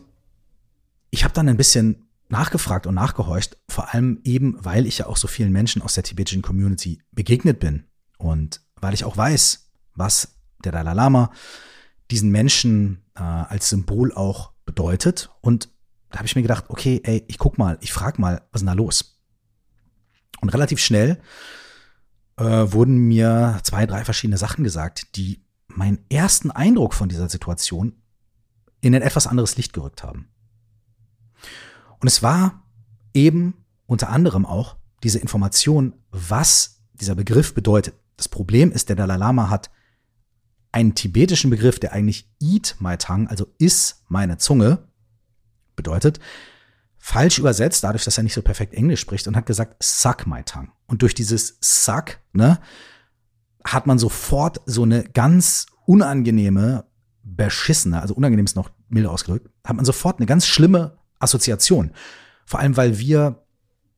ich 1.11 1.23
habe 1.23 1.33
dann 1.33 1.49
ein 1.49 1.57
bisschen 1.57 2.08
nachgefragt 2.29 2.87
und 2.87 2.95
nachgehorcht, 2.95 3.57
vor 3.67 3.93
allem 3.93 4.21
eben, 4.23 4.57
weil 4.63 4.85
ich 4.85 4.99
ja 4.99 5.07
auch 5.07 5.17
so 5.17 5.27
vielen 5.27 5.51
Menschen 5.51 5.81
aus 5.81 5.95
der 5.95 6.03
tibetischen 6.03 6.41
Community 6.41 7.01
begegnet 7.11 7.59
bin 7.59 7.85
und 8.17 8.61
weil 8.75 8.93
ich 8.93 9.03
auch 9.03 9.17
weiß, 9.17 9.71
was 9.95 10.35
der 10.63 10.71
Dalai 10.71 10.93
Lama 10.93 11.31
diesen 12.11 12.31
Menschen 12.31 13.03
äh, 13.15 13.21
als 13.21 13.69
Symbol 13.69 14.13
auch 14.13 14.53
bedeutet. 14.65 15.29
Und 15.41 15.69
da 16.09 16.19
habe 16.19 16.27
ich 16.27 16.35
mir 16.35 16.41
gedacht, 16.41 16.65
okay, 16.69 17.01
ey, 17.03 17.23
ich 17.27 17.37
guck 17.37 17.57
mal, 17.57 17.77
ich 17.81 17.93
frag 17.93 18.19
mal, 18.19 18.41
was 18.51 18.61
ist 18.61 18.67
denn 18.67 18.67
da 18.67 18.73
los? 18.73 19.19
Und 20.41 20.49
relativ 20.49 20.79
schnell 20.79 21.19
äh, 22.37 22.43
wurden 22.43 22.97
mir 22.97 23.59
zwei, 23.63 23.85
drei 23.85 24.05
verschiedene 24.05 24.37
Sachen 24.37 24.63
gesagt, 24.63 25.15
die 25.17 25.43
meinen 25.67 25.99
ersten 26.09 26.51
Eindruck 26.51 26.93
von 26.93 27.09
dieser 27.09 27.29
Situation 27.29 28.01
in 28.81 28.95
ein 28.95 29.01
etwas 29.01 29.27
anderes 29.27 29.57
Licht 29.57 29.73
gerückt 29.73 30.03
haben. 30.03 30.29
Und 31.99 32.07
es 32.07 32.23
war 32.23 32.63
eben 33.13 33.53
unter 33.85 34.09
anderem 34.09 34.45
auch 34.45 34.75
diese 35.03 35.19
Information, 35.19 35.93
was 36.11 36.81
dieser 36.93 37.15
Begriff 37.15 37.53
bedeutet. 37.53 37.95
Das 38.17 38.27
Problem 38.27 38.71
ist, 38.71 38.89
der 38.89 38.95
Dalai 38.95 39.17
Lama 39.17 39.49
hat 39.49 39.69
einen 40.71 40.95
tibetischen 40.95 41.49
Begriff, 41.49 41.79
der 41.79 41.93
eigentlich 41.93 42.29
Eat 42.39 42.75
my 42.79 42.97
tongue, 42.97 43.29
also 43.29 43.47
iss 43.57 44.03
meine 44.07 44.37
Zunge, 44.37 44.87
bedeutet, 45.75 46.19
falsch 46.97 47.39
übersetzt, 47.39 47.83
dadurch, 47.83 48.03
dass 48.03 48.17
er 48.17 48.23
nicht 48.23 48.33
so 48.33 48.41
perfekt 48.41 48.73
Englisch 48.73 48.99
spricht 48.99 49.27
und 49.27 49.35
hat 49.35 49.45
gesagt, 49.45 49.81
suck 49.81 50.27
my 50.27 50.43
tongue. 50.43 50.69
Und 50.87 51.01
durch 51.01 51.13
dieses 51.13 51.57
suck, 51.61 52.19
ne, 52.33 52.59
hat 53.63 53.87
man 53.87 53.97
sofort 53.97 54.61
so 54.65 54.83
eine 54.83 55.03
ganz 55.03 55.65
unangenehme, 55.85 56.85
beschissene, 57.23 58.01
also 58.01 58.13
unangenehm 58.13 58.45
ist 58.45 58.55
noch 58.55 58.69
milde 58.89 59.09
ausgedrückt, 59.09 59.49
hat 59.65 59.75
man 59.75 59.85
sofort 59.85 60.19
eine 60.19 60.25
ganz 60.25 60.45
schlimme 60.45 60.98
Assoziation. 61.19 61.91
Vor 62.45 62.59
allem, 62.59 62.77
weil 62.77 62.99
wir 62.99 63.43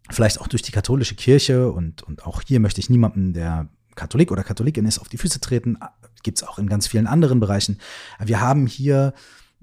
vielleicht 0.10 0.42
auch 0.42 0.48
durch 0.48 0.62
die 0.62 0.72
katholische 0.72 1.16
Kirche 1.16 1.72
und, 1.72 2.04
und 2.04 2.26
auch 2.26 2.42
hier 2.42 2.60
möchte 2.60 2.82
ich 2.82 2.90
niemanden, 2.90 3.34
der 3.34 3.70
Katholik 3.96 4.32
oder 4.32 4.44
Katholikin 4.44 4.86
ist, 4.86 5.00
auf 5.00 5.10
die 5.10 5.18
Füße 5.18 5.40
treten. 5.40 5.78
Gibt 6.24 6.40
es 6.40 6.48
auch 6.48 6.60
in 6.60 6.68
ganz 6.68 6.88
vielen 6.88 7.08
anderen 7.08 7.40
Bereichen. 7.40 7.80
Wir 8.20 8.42
haben 8.42 8.68
hier, 8.68 9.14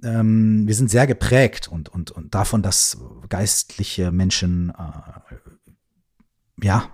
ähm, 0.02 0.66
wir 0.66 0.74
sind 0.74 0.90
sehr 0.90 1.06
geprägt 1.06 1.68
und, 1.68 1.88
und, 1.88 2.10
und 2.10 2.34
davon, 2.34 2.62
dass 2.62 2.98
geistliche 3.28 4.10
Menschen 4.12 4.70
äh, 4.70 6.66
ja 6.66 6.90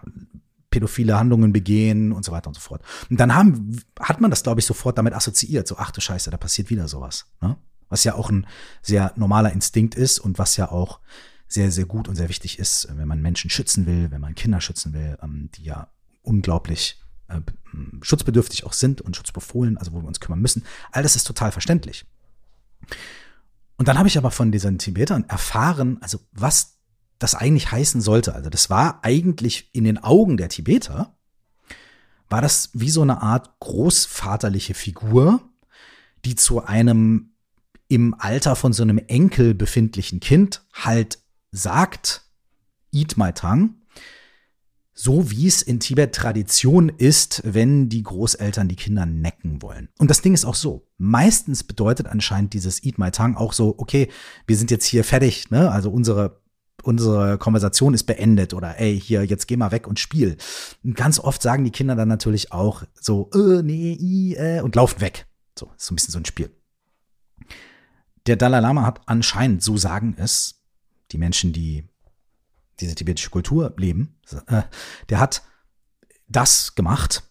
pädophile 0.70 1.16
Handlungen 1.16 1.52
begehen 1.52 2.12
und 2.12 2.24
so 2.24 2.32
weiter 2.32 2.48
und 2.48 2.54
so 2.54 2.60
fort. 2.60 2.82
Und 3.08 3.20
dann 3.20 3.34
haben, 3.34 3.80
hat 4.00 4.20
man 4.20 4.30
das, 4.30 4.42
glaube 4.42 4.58
ich, 4.58 4.66
sofort 4.66 4.98
damit 4.98 5.14
assoziiert. 5.14 5.68
So, 5.68 5.76
ach 5.78 5.92
du 5.92 6.00
Scheiße, 6.00 6.30
da 6.30 6.36
passiert 6.36 6.68
wieder 6.68 6.88
sowas. 6.88 7.26
Ne? 7.40 7.56
Was 7.94 8.02
ja 8.02 8.16
auch 8.16 8.28
ein 8.28 8.44
sehr 8.82 9.12
normaler 9.14 9.52
Instinkt 9.52 9.94
ist 9.94 10.18
und 10.18 10.36
was 10.36 10.56
ja 10.56 10.72
auch 10.72 10.98
sehr, 11.46 11.70
sehr 11.70 11.84
gut 11.84 12.08
und 12.08 12.16
sehr 12.16 12.28
wichtig 12.28 12.58
ist, 12.58 12.88
wenn 12.90 13.06
man 13.06 13.22
Menschen 13.22 13.50
schützen 13.50 13.86
will, 13.86 14.10
wenn 14.10 14.20
man 14.20 14.34
Kinder 14.34 14.60
schützen 14.60 14.92
will, 14.92 15.16
ähm, 15.22 15.48
die 15.54 15.62
ja 15.62 15.92
unglaublich 16.22 17.00
äh, 17.28 17.40
schutzbedürftig 18.02 18.64
auch 18.64 18.72
sind 18.72 19.00
und 19.00 19.14
schutzbefohlen, 19.14 19.78
also 19.78 19.92
wo 19.92 20.00
wir 20.02 20.08
uns 20.08 20.18
kümmern 20.18 20.40
müssen. 20.40 20.64
All 20.90 21.04
das 21.04 21.14
ist 21.14 21.22
total 21.22 21.52
verständlich. 21.52 22.04
Und 23.76 23.86
dann 23.86 23.96
habe 23.96 24.08
ich 24.08 24.18
aber 24.18 24.32
von 24.32 24.50
diesen 24.50 24.78
Tibetern 24.78 25.28
erfahren, 25.28 25.98
also 26.00 26.18
was 26.32 26.78
das 27.20 27.36
eigentlich 27.36 27.70
heißen 27.70 28.00
sollte. 28.00 28.34
Also 28.34 28.50
das 28.50 28.70
war 28.70 29.04
eigentlich 29.04 29.70
in 29.72 29.84
den 29.84 30.02
Augen 30.02 30.36
der 30.36 30.48
Tibeter, 30.48 31.16
war 32.28 32.42
das 32.42 32.70
wie 32.72 32.90
so 32.90 33.02
eine 33.02 33.22
Art 33.22 33.60
großvaterliche 33.60 34.74
Figur, 34.74 35.48
die 36.24 36.34
zu 36.34 36.64
einem 36.64 37.33
im 37.88 38.14
Alter 38.18 38.56
von 38.56 38.72
so 38.72 38.82
einem 38.82 38.98
Enkel 38.98 39.54
befindlichen 39.54 40.20
Kind 40.20 40.64
halt 40.72 41.18
sagt, 41.50 42.22
eat 42.92 43.16
my 43.16 43.32
tongue, 43.32 43.70
so 44.94 45.30
wie 45.30 45.48
es 45.48 45.60
in 45.60 45.80
Tibet 45.80 46.14
Tradition 46.14 46.88
ist, 46.88 47.42
wenn 47.44 47.88
die 47.88 48.04
Großeltern 48.04 48.68
die 48.68 48.76
Kinder 48.76 49.06
necken 49.06 49.60
wollen. 49.60 49.88
Und 49.98 50.08
das 50.08 50.22
Ding 50.22 50.34
ist 50.34 50.44
auch 50.44 50.54
so. 50.54 50.86
Meistens 50.98 51.64
bedeutet 51.64 52.06
anscheinend 52.06 52.54
dieses 52.54 52.82
Eat 52.84 52.98
My 52.98 53.10
Tongue 53.10 53.36
auch 53.36 53.52
so, 53.52 53.74
okay, 53.76 54.08
wir 54.46 54.56
sind 54.56 54.70
jetzt 54.70 54.86
hier 54.86 55.02
fertig, 55.02 55.50
ne? 55.50 55.70
Also 55.70 55.90
unsere 55.90 56.44
unsere 56.84 57.38
Konversation 57.38 57.94
ist 57.94 58.04
beendet 58.04 58.52
oder 58.52 58.78
ey, 58.78 59.00
hier, 59.00 59.24
jetzt 59.24 59.48
geh 59.48 59.56
mal 59.56 59.72
weg 59.72 59.86
und 59.86 59.98
spiel. 59.98 60.36
Und 60.84 60.94
ganz 60.96 61.18
oft 61.18 61.40
sagen 61.40 61.64
die 61.64 61.70
Kinder 61.70 61.96
dann 61.96 62.08
natürlich 62.08 62.52
auch 62.52 62.82
so, 63.00 63.30
äh, 63.34 63.62
nee, 63.62 63.96
i, 63.98 64.34
äh, 64.34 64.60
und 64.60 64.74
laufen 64.76 65.00
weg. 65.00 65.26
So, 65.58 65.70
ist 65.76 65.86
so 65.86 65.92
ein 65.92 65.96
bisschen 65.96 66.12
so 66.12 66.18
ein 66.18 66.24
Spiel. 66.26 66.50
Der 68.26 68.36
Dalai 68.36 68.60
Lama 68.60 68.86
hat 68.86 69.02
anscheinend, 69.06 69.62
so 69.62 69.76
sagen 69.76 70.14
es, 70.16 70.62
die 71.12 71.18
Menschen, 71.18 71.52
die 71.52 71.88
diese 72.80 72.94
tibetische 72.94 73.30
Kultur 73.30 73.74
leben, 73.76 74.18
äh, 74.46 74.62
der 75.08 75.20
hat 75.20 75.42
das 76.26 76.74
gemacht, 76.74 77.22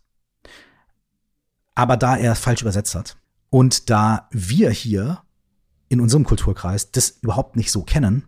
aber 1.76 1.98
da 1.98 2.16
er 2.16 2.36
falsch 2.36 2.62
übersetzt 2.62 2.96
hat 2.96 3.18
und 3.50 3.90
da 3.90 4.30
wir 4.32 4.70
hier 4.70 5.24
in 5.90 6.00
unserem 6.00 6.24
Kulturkreis 6.24 6.92
das 6.92 7.10
überhaupt 7.10 7.56
nicht 7.56 7.72
so 7.72 7.84
kennen, 7.84 8.28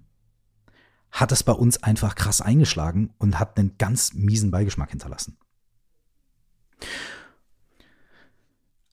hat 1.12 1.32
es 1.32 1.43
bei 1.43 1.54
uns 1.54 1.82
einfach 1.82 2.15
krass 2.15 2.41
eingeschlagen 2.41 3.13
und 3.17 3.39
hat 3.39 3.58
einen 3.58 3.78
ganz 3.78 4.13
miesen 4.13 4.51
Beigeschmack 4.51 4.89
hinterlassen. 4.89 5.38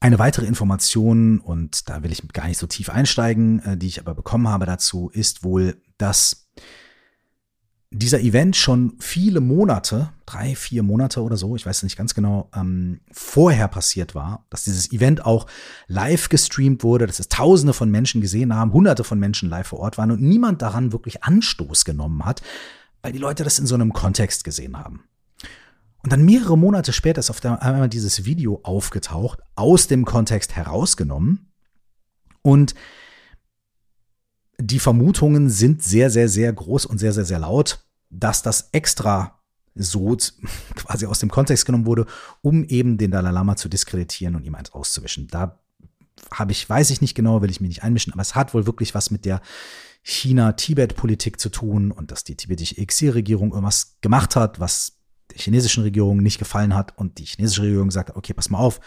Eine 0.03 0.19
weitere 0.19 0.45
Information, 0.45 1.39
und 1.39 1.87
da 1.87 2.03
will 2.03 2.11
ich 2.11 2.27
gar 2.33 2.47
nicht 2.47 2.57
so 2.57 2.67
tief 2.67 2.89
einsteigen, 2.89 3.59
äh, 3.59 3.77
die 3.77 3.87
ich 3.87 4.01
aber 4.01 4.13
bekommen 4.13 4.49
habe 4.49 4.65
dazu, 4.65 5.09
ist 5.13 5.45
wohl, 5.45 5.81
dass 5.97 6.49
dieser 7.89 8.19
Event 8.19 8.57
schon 8.57 8.97
viele 8.99 9.39
Monate, 9.39 10.11
drei, 10.25 10.57
vier 10.57 10.83
Monate 10.83 11.21
oder 11.21 11.37
so, 11.37 11.55
ich 11.55 11.65
weiß 11.65 11.83
nicht 11.83 11.95
ganz 11.95 12.13
genau, 12.13 12.49
ähm, 12.53 12.99
vorher 13.13 13.69
passiert 13.69 14.13
war, 14.13 14.45
dass 14.49 14.65
dieses 14.65 14.91
Event 14.91 15.25
auch 15.25 15.47
live 15.87 16.27
gestreamt 16.27 16.83
wurde, 16.83 17.07
dass 17.07 17.21
es 17.21 17.29
Tausende 17.29 17.71
von 17.71 17.89
Menschen 17.89 18.19
gesehen 18.19 18.53
haben, 18.53 18.73
Hunderte 18.73 19.05
von 19.05 19.19
Menschen 19.19 19.47
live 19.47 19.67
vor 19.67 19.79
Ort 19.79 19.97
waren 19.97 20.11
und 20.11 20.21
niemand 20.21 20.61
daran 20.61 20.91
wirklich 20.91 21.23
Anstoß 21.23 21.85
genommen 21.85 22.25
hat, 22.25 22.41
weil 23.03 23.13
die 23.13 23.19
Leute 23.19 23.45
das 23.45 23.57
in 23.57 23.67
so 23.67 23.75
einem 23.75 23.93
Kontext 23.93 24.43
gesehen 24.43 24.77
haben. 24.77 25.05
Und 26.03 26.11
dann 26.11 26.25
mehrere 26.25 26.57
Monate 26.57 26.91
später 26.91 27.19
ist 27.19 27.29
auf 27.29 27.43
einmal 27.45 27.87
dieses 27.87 28.25
Video 28.25 28.59
aufgetaucht, 28.63 29.39
aus 29.55 29.87
dem 29.87 30.03
Kontext 30.03 30.55
herausgenommen 30.55 31.53
und 32.41 32.75
die 34.59 34.79
Vermutungen 34.79 35.49
sind 35.49 35.81
sehr, 35.81 36.09
sehr, 36.09 36.29
sehr 36.29 36.53
groß 36.53 36.85
und 36.85 36.97
sehr, 36.97 37.13
sehr, 37.13 37.25
sehr 37.25 37.39
laut, 37.39 37.85
dass 38.09 38.43
das 38.43 38.69
extra 38.71 39.39
so 39.75 40.15
quasi 40.75 41.05
aus 41.05 41.19
dem 41.19 41.31
Kontext 41.31 41.65
genommen 41.65 41.85
wurde, 41.85 42.05
um 42.41 42.63
eben 42.65 42.97
den 42.97 43.11
Dalai 43.11 43.31
Lama 43.31 43.55
zu 43.55 43.69
diskreditieren 43.69 44.35
und 44.35 44.45
ihm 44.45 44.55
eins 44.55 44.71
auszuwischen. 44.71 45.27
Da 45.27 45.59
habe 46.31 46.51
ich, 46.51 46.69
weiß 46.69 46.91
ich 46.91 47.01
nicht 47.01 47.15
genau, 47.15 47.41
will 47.41 47.49
ich 47.49 47.61
mich 47.61 47.69
nicht 47.69 47.83
einmischen, 47.83 48.13
aber 48.13 48.21
es 48.21 48.35
hat 48.35 48.53
wohl 48.53 48.65
wirklich 48.65 48.93
was 48.93 49.09
mit 49.09 49.25
der 49.25 49.41
China-Tibet-Politik 50.03 51.39
zu 51.39 51.49
tun 51.49 51.91
und 51.91 52.11
dass 52.11 52.23
die 52.23 52.35
tibetische 52.35 52.77
Exilregierung 52.77 53.51
irgendwas 53.51 53.97
gemacht 54.01 54.35
hat, 54.35 54.59
was 54.59 54.92
der 55.31 55.37
chinesischen 55.37 55.83
Regierung 55.83 56.17
nicht 56.17 56.39
gefallen 56.39 56.75
hat 56.75 56.97
und 56.97 57.17
die 57.19 57.25
chinesische 57.25 57.63
Regierung 57.63 57.91
sagt, 57.91 58.15
okay, 58.15 58.33
pass 58.33 58.49
mal 58.49 58.59
auf, 58.59 58.79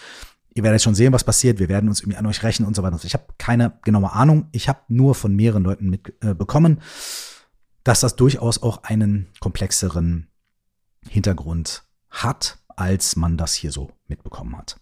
ihr 0.55 0.63
werdet 0.63 0.83
schon 0.83 0.95
sehen, 0.95 1.13
was 1.13 1.25
passiert, 1.25 1.59
wir 1.59 1.69
werden 1.69 1.89
uns 1.89 2.01
irgendwie 2.01 2.19
an 2.19 2.27
euch 2.27 2.43
rächen 2.43 2.65
und 2.65 2.75
so 2.75 2.83
weiter. 2.83 2.99
Ich 3.03 3.15
habe 3.15 3.27
keine 3.39 3.79
genaue 3.85 4.13
Ahnung. 4.13 4.49
Ich 4.53 4.69
habe 4.69 4.81
nur 4.89 5.15
von 5.15 5.35
mehreren 5.37 5.63
Leuten 5.63 5.91
mitbekommen, 5.91 6.79
äh, 6.79 6.81
dass 7.85 8.01
das 8.01 8.17
durchaus 8.17 8.63
auch 8.63 8.83
einen 8.83 9.29
komplexeren 9.41 10.29
Hintergrund 11.09 11.85
hat, 12.11 12.59
als 12.69 13.17
man 13.17 13.37
das 13.37 13.55
hier 13.55 13.71
so 13.71 13.93
mitbekommen 14.09 14.57
hat. 14.57 14.81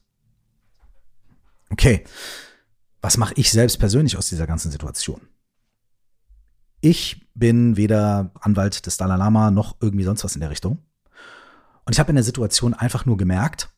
Okay, 1.70 2.04
was 3.00 3.16
mache 3.16 3.34
ich 3.36 3.50
selbst 3.50 3.78
persönlich 3.78 4.16
aus 4.16 4.28
dieser 4.28 4.46
ganzen 4.46 4.70
Situation? 4.70 5.20
Ich 6.80 7.26
bin 7.34 7.76
weder 7.76 8.30
Anwalt 8.40 8.86
des 8.86 8.96
Dalai 8.96 9.16
Lama 9.16 9.50
noch 9.50 9.76
irgendwie 9.80 10.04
sonst 10.04 10.22
was 10.22 10.34
in 10.34 10.40
der 10.40 10.50
Richtung. 10.50 10.78
Und 11.84 11.92
ich 11.92 11.98
habe 11.98 12.10
in 12.10 12.16
der 12.16 12.24
Situation 12.24 12.74
einfach 12.74 13.06
nur 13.06 13.16
gemerkt, 13.16 13.70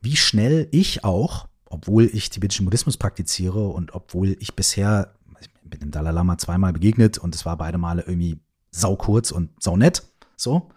wie 0.00 0.16
schnell 0.16 0.68
ich 0.70 1.04
auch, 1.04 1.48
obwohl 1.66 2.04
ich 2.04 2.30
tibetischen 2.30 2.64
Buddhismus 2.64 2.96
praktiziere 2.96 3.68
und 3.68 3.94
obwohl 3.94 4.36
ich 4.40 4.54
bisher, 4.54 5.14
ich 5.40 5.50
bin 5.62 5.80
dem 5.80 5.90
Dalai 5.90 6.10
Lama 6.10 6.38
zweimal 6.38 6.72
begegnet 6.72 7.18
und 7.18 7.34
es 7.34 7.44
war 7.44 7.56
beide 7.56 7.78
Male 7.78 8.02
irgendwie 8.06 8.40
sau 8.70 8.96
kurz 8.96 9.30
und 9.30 9.50
sau 9.62 9.76
nett, 9.76 10.02
so. 10.36 10.70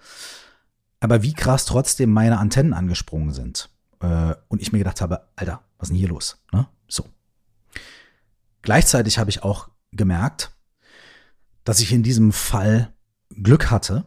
Aber 0.99 1.21
wie 1.21 1.33
krass 1.33 1.65
trotzdem 1.65 2.12
meine 2.12 2.38
Antennen 2.39 2.73
angesprungen 2.73 3.33
sind. 3.33 3.69
Äh, 3.99 4.36
und 4.47 4.62
ich 4.62 4.71
mir 4.71 4.79
gedacht 4.79 5.01
habe, 5.01 5.27
Alter, 5.36 5.62
was 5.77 5.88
ist 5.88 5.89
denn 5.89 5.97
hier 5.97 6.09
los? 6.09 6.38
Ne? 6.51 6.67
So. 6.88 7.05
Gleichzeitig 8.62 9.17
habe 9.17 9.29
ich 9.29 9.43
auch 9.43 9.69
gemerkt, 9.91 10.51
dass 11.63 11.79
ich 11.79 11.91
in 11.91 12.03
diesem 12.03 12.31
Fall 12.31 12.93
Glück 13.29 13.71
hatte, 13.71 14.05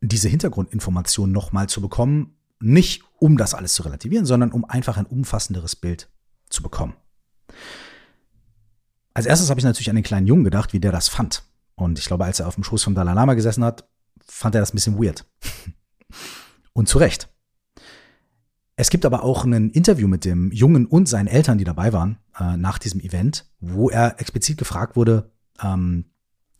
diese 0.00 0.28
Hintergrundinformation 0.28 1.30
nochmal 1.30 1.68
zu 1.68 1.80
bekommen, 1.80 2.36
nicht 2.60 3.02
um 3.18 3.36
das 3.36 3.54
alles 3.54 3.74
zu 3.74 3.82
relativieren, 3.82 4.26
sondern 4.26 4.52
um 4.52 4.64
einfach 4.64 4.96
ein 4.96 5.06
umfassenderes 5.06 5.76
Bild 5.76 6.08
zu 6.48 6.62
bekommen. 6.62 6.94
Als 9.14 9.26
erstes 9.26 9.50
habe 9.50 9.60
ich 9.60 9.64
natürlich 9.64 9.90
an 9.90 9.96
den 9.96 10.04
kleinen 10.04 10.26
Jungen 10.26 10.44
gedacht, 10.44 10.72
wie 10.72 10.80
der 10.80 10.92
das 10.92 11.08
fand. 11.08 11.42
Und 11.74 11.98
ich 11.98 12.04
glaube, 12.04 12.24
als 12.24 12.40
er 12.40 12.48
auf 12.48 12.54
dem 12.54 12.64
Schoß 12.64 12.82
vom 12.82 12.94
Dalai 12.94 13.14
Lama 13.14 13.34
gesessen 13.34 13.64
hat, 13.64 13.88
fand 14.24 14.54
er 14.54 14.60
das 14.60 14.72
ein 14.72 14.76
bisschen 14.76 15.02
weird. 15.02 15.26
und 16.72 16.88
zu 16.88 16.98
Recht. 16.98 17.28
Es 18.76 18.88
gibt 18.88 19.04
aber 19.04 19.24
auch 19.24 19.44
ein 19.44 19.70
Interview 19.70 20.08
mit 20.08 20.24
dem 20.24 20.50
Jungen 20.52 20.86
und 20.86 21.06
seinen 21.06 21.26
Eltern, 21.26 21.58
die 21.58 21.64
dabei 21.64 21.92
waren, 21.92 22.18
äh, 22.38 22.56
nach 22.56 22.78
diesem 22.78 23.00
Event, 23.00 23.46
wo 23.60 23.90
er 23.90 24.18
explizit 24.20 24.56
gefragt 24.56 24.96
wurde, 24.96 25.30
ähm, 25.62 26.06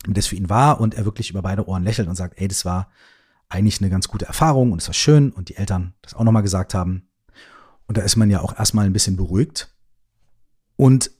wie 0.05 0.13
das 0.13 0.27
für 0.27 0.35
ihn 0.35 0.49
war 0.49 0.79
und 0.79 0.93
er 0.93 1.05
wirklich 1.05 1.31
über 1.31 1.41
beide 1.41 1.67
Ohren 1.67 1.83
lächelt 1.83 2.07
und 2.07 2.15
sagt, 2.15 2.39
ey, 2.39 2.47
das 2.47 2.65
war 2.65 2.91
eigentlich 3.51 3.81
eine 3.81 3.89
ganz 3.89 4.07
gute 4.07 4.25
Erfahrung 4.25 4.71
und 4.71 4.81
es 4.81 4.87
war 4.87 4.93
schön 4.93 5.31
und 5.31 5.49
die 5.49 5.57
Eltern 5.57 5.93
das 6.01 6.13
auch 6.13 6.23
nochmal 6.23 6.43
gesagt 6.43 6.73
haben. 6.73 7.07
Und 7.87 7.97
da 7.97 8.01
ist 8.01 8.15
man 8.15 8.29
ja 8.29 8.41
auch 8.41 8.57
erstmal 8.57 8.85
ein 8.85 8.93
bisschen 8.93 9.17
beruhigt. 9.17 9.75
Und 10.77 11.11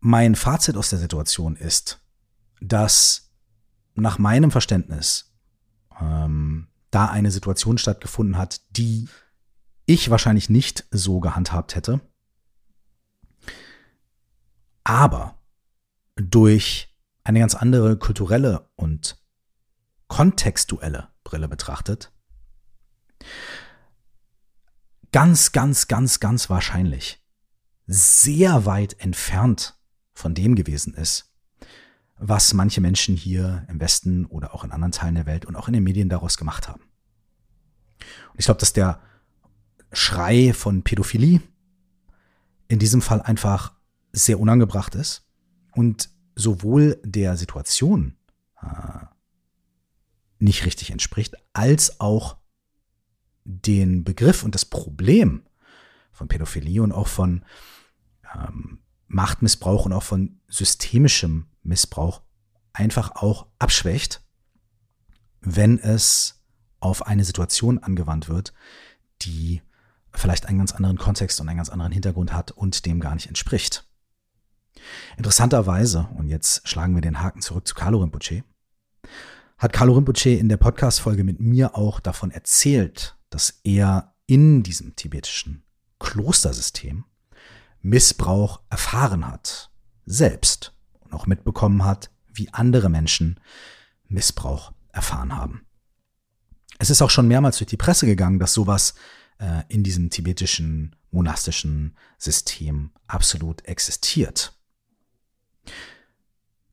mein 0.00 0.34
Fazit 0.34 0.76
aus 0.76 0.90
der 0.90 0.98
Situation 0.98 1.56
ist, 1.56 2.00
dass 2.60 3.30
nach 3.94 4.18
meinem 4.18 4.50
Verständnis 4.50 5.34
ähm, 6.00 6.68
da 6.90 7.06
eine 7.06 7.30
Situation 7.30 7.78
stattgefunden 7.78 8.38
hat, 8.38 8.62
die 8.70 9.08
ich 9.86 10.10
wahrscheinlich 10.10 10.48
nicht 10.48 10.86
so 10.90 11.20
gehandhabt 11.20 11.74
hätte. 11.74 12.00
Aber 14.84 15.38
durch 16.16 16.96
eine 17.24 17.40
ganz 17.40 17.54
andere 17.54 17.98
kulturelle 17.98 18.70
und 18.76 19.22
kontextuelle 20.06 21.08
Brille 21.28 21.46
betrachtet, 21.46 22.10
ganz, 25.12 25.52
ganz, 25.52 25.88
ganz, 25.88 26.20
ganz 26.20 26.48
wahrscheinlich 26.48 27.22
sehr 27.86 28.64
weit 28.64 28.98
entfernt 28.98 29.78
von 30.14 30.34
dem 30.34 30.54
gewesen 30.54 30.94
ist, 30.94 31.30
was 32.16 32.54
manche 32.54 32.80
Menschen 32.80 33.14
hier 33.14 33.66
im 33.68 33.78
Westen 33.78 34.24
oder 34.24 34.54
auch 34.54 34.64
in 34.64 34.72
anderen 34.72 34.92
Teilen 34.92 35.16
der 35.16 35.26
Welt 35.26 35.44
und 35.44 35.54
auch 35.54 35.68
in 35.68 35.74
den 35.74 35.84
Medien 35.84 36.08
daraus 36.08 36.38
gemacht 36.38 36.66
haben. 36.66 36.82
Und 38.32 38.38
ich 38.38 38.46
glaube, 38.46 38.60
dass 38.60 38.72
der 38.72 39.02
Schrei 39.92 40.54
von 40.54 40.82
Pädophilie 40.82 41.42
in 42.68 42.78
diesem 42.78 43.02
Fall 43.02 43.20
einfach 43.20 43.74
sehr 44.12 44.40
unangebracht 44.40 44.94
ist 44.94 45.28
und 45.72 46.08
sowohl 46.36 46.98
der 47.04 47.36
Situation 47.36 48.17
nicht 50.38 50.64
richtig 50.64 50.90
entspricht, 50.90 51.34
als 51.52 52.00
auch 52.00 52.36
den 53.44 54.04
Begriff 54.04 54.44
und 54.44 54.54
das 54.54 54.64
Problem 54.64 55.42
von 56.12 56.28
Pädophilie 56.28 56.82
und 56.82 56.92
auch 56.92 57.08
von 57.08 57.44
ähm, 58.34 58.80
Machtmissbrauch 59.06 59.86
und 59.86 59.92
auch 59.92 60.02
von 60.02 60.40
systemischem 60.48 61.46
Missbrauch 61.62 62.22
einfach 62.72 63.12
auch 63.16 63.46
abschwächt, 63.58 64.22
wenn 65.40 65.78
es 65.78 66.42
auf 66.80 67.06
eine 67.06 67.24
Situation 67.24 67.78
angewandt 67.78 68.28
wird, 68.28 68.52
die 69.22 69.62
vielleicht 70.12 70.46
einen 70.46 70.58
ganz 70.58 70.72
anderen 70.72 70.98
Kontext 70.98 71.40
und 71.40 71.48
einen 71.48 71.58
ganz 71.58 71.68
anderen 71.70 71.92
Hintergrund 71.92 72.32
hat 72.32 72.50
und 72.50 72.86
dem 72.86 73.00
gar 73.00 73.14
nicht 73.14 73.26
entspricht. 73.28 73.84
Interessanterweise, 75.16 76.08
und 76.16 76.28
jetzt 76.28 76.66
schlagen 76.68 76.94
wir 76.94 77.02
den 77.02 77.20
Haken 77.20 77.42
zurück 77.42 77.66
zu 77.66 77.74
Carlo 77.74 77.98
Rinpoche, 77.98 78.44
hat 79.58 79.72
Carlo 79.72 79.94
Rinpoche 79.94 80.30
in 80.30 80.48
der 80.48 80.56
Podcast-Folge 80.56 81.24
mit 81.24 81.40
mir 81.40 81.76
auch 81.76 81.98
davon 81.98 82.30
erzählt, 82.30 83.16
dass 83.28 83.60
er 83.64 84.14
in 84.26 84.62
diesem 84.62 84.94
tibetischen 84.94 85.64
Klostersystem 85.98 87.04
Missbrauch 87.82 88.60
erfahren 88.70 89.26
hat, 89.26 89.70
selbst 90.06 90.74
und 91.00 91.12
auch 91.12 91.26
mitbekommen 91.26 91.84
hat, 91.84 92.10
wie 92.32 92.48
andere 92.52 92.88
Menschen 92.88 93.40
Missbrauch 94.06 94.72
erfahren 94.92 95.36
haben. 95.36 95.66
Es 96.78 96.90
ist 96.90 97.02
auch 97.02 97.10
schon 97.10 97.26
mehrmals 97.26 97.58
durch 97.58 97.68
die 97.68 97.76
Presse 97.76 98.06
gegangen, 98.06 98.38
dass 98.38 98.54
sowas 98.54 98.94
äh, 99.38 99.62
in 99.68 99.82
diesem 99.82 100.10
tibetischen 100.10 100.94
monastischen 101.10 101.96
System 102.16 102.92
absolut 103.08 103.64
existiert. 103.64 104.52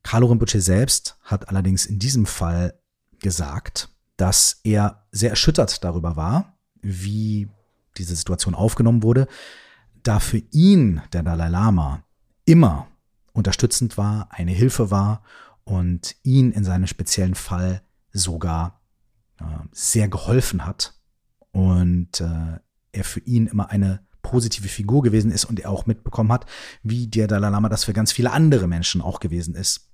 Carlo 0.06 0.28
Rinpoche 0.28 0.60
selbst 0.60 1.18
hat 1.22 1.48
allerdings 1.48 1.84
in 1.84 1.98
diesem 1.98 2.26
Fall 2.26 2.78
gesagt, 3.18 3.88
dass 4.16 4.60
er 4.62 5.04
sehr 5.10 5.30
erschüttert 5.30 5.82
darüber 5.82 6.14
war, 6.14 6.56
wie 6.80 7.48
diese 7.96 8.14
Situation 8.14 8.54
aufgenommen 8.54 9.02
wurde, 9.02 9.26
da 10.04 10.20
für 10.20 10.40
ihn 10.52 11.02
der 11.12 11.24
Dalai 11.24 11.48
Lama 11.48 12.04
immer 12.44 12.86
unterstützend 13.32 13.98
war, 13.98 14.28
eine 14.30 14.52
Hilfe 14.52 14.92
war 14.92 15.24
und 15.64 16.14
ihn 16.22 16.52
in 16.52 16.62
seinem 16.62 16.86
speziellen 16.86 17.34
Fall 17.34 17.82
sogar 18.12 18.80
äh, 19.40 19.44
sehr 19.72 20.08
geholfen 20.08 20.64
hat 20.64 20.94
und 21.50 22.20
äh, 22.20 22.60
er 22.92 23.04
für 23.04 23.20
ihn 23.20 23.48
immer 23.48 23.70
eine 23.70 24.06
positive 24.22 24.68
Figur 24.68 25.02
gewesen 25.02 25.32
ist 25.32 25.46
und 25.46 25.58
er 25.58 25.70
auch 25.70 25.86
mitbekommen 25.86 26.30
hat, 26.30 26.46
wie 26.84 27.08
der 27.08 27.26
Dalai 27.26 27.48
Lama 27.48 27.68
das 27.68 27.82
für 27.82 27.92
ganz 27.92 28.12
viele 28.12 28.30
andere 28.30 28.68
Menschen 28.68 29.02
auch 29.02 29.18
gewesen 29.18 29.56
ist. 29.56 29.90